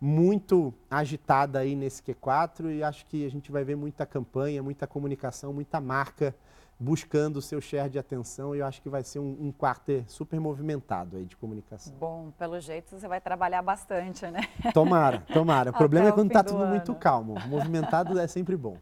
muito 0.00 0.72
agitada 0.90 1.58
aí 1.58 1.74
nesse 1.74 2.02
Q4 2.02 2.76
e 2.76 2.82
acho 2.82 3.04
que 3.06 3.26
a 3.26 3.30
gente 3.30 3.50
vai 3.50 3.64
ver 3.64 3.76
muita 3.76 4.06
campanha, 4.06 4.62
muita 4.62 4.86
comunicação, 4.86 5.52
muita 5.52 5.80
marca 5.80 6.34
buscando 6.78 7.38
o 7.38 7.42
seu 7.42 7.60
share 7.60 7.90
de 7.90 7.98
atenção 7.98 8.54
e 8.54 8.60
eu 8.60 8.66
acho 8.66 8.80
que 8.80 8.88
vai 8.88 9.02
ser 9.02 9.18
um, 9.18 9.36
um 9.40 9.52
quarter 9.52 10.04
super 10.06 10.38
movimentado 10.38 11.16
aí 11.16 11.24
de 11.24 11.36
comunicação. 11.36 11.92
Bom, 11.98 12.30
pelo 12.38 12.60
jeito 12.60 12.96
você 12.96 13.08
vai 13.08 13.20
trabalhar 13.20 13.62
bastante, 13.62 14.26
né? 14.26 14.42
Tomara, 14.72 15.24
tomara. 15.32 15.70
O 15.70 15.74
problema 15.76 16.08
é 16.08 16.12
quando 16.12 16.28
está 16.28 16.44
tudo 16.44 16.62
ano. 16.62 16.70
muito 16.70 16.94
calmo. 16.94 17.34
Movimentado 17.48 18.18
é 18.18 18.26
sempre 18.26 18.56
bom. 18.56 18.76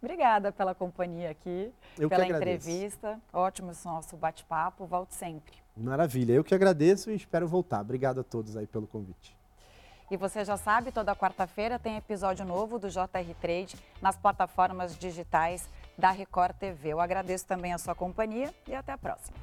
Obrigada 0.00 0.52
pela 0.52 0.74
companhia 0.74 1.30
aqui, 1.30 1.72
Eu 1.98 2.08
pela 2.08 2.26
entrevista. 2.26 3.20
Ótimo 3.32 3.70
esse 3.70 3.86
nosso 3.86 4.16
bate-papo. 4.16 4.84
Volte 4.84 5.14
sempre. 5.14 5.54
Maravilha. 5.76 6.32
Eu 6.32 6.44
que 6.44 6.54
agradeço 6.54 7.10
e 7.10 7.14
espero 7.14 7.46
voltar. 7.46 7.80
Obrigado 7.80 8.20
a 8.20 8.24
todos 8.24 8.56
aí 8.56 8.66
pelo 8.66 8.86
convite. 8.86 9.36
E 10.12 10.16
você 10.18 10.44
já 10.44 10.58
sabe, 10.58 10.92
toda 10.92 11.16
quarta-feira 11.16 11.78
tem 11.78 11.96
episódio 11.96 12.44
novo 12.44 12.78
do 12.78 12.90
JR 12.90 13.34
Trade 13.40 13.78
nas 13.98 14.14
plataformas 14.14 14.94
digitais 14.94 15.66
da 15.96 16.10
Record 16.10 16.54
TV. 16.56 16.90
Eu 16.90 17.00
agradeço 17.00 17.46
também 17.46 17.72
a 17.72 17.78
sua 17.78 17.94
companhia 17.94 18.52
e 18.68 18.74
até 18.74 18.92
a 18.92 18.98
próxima. 18.98 19.34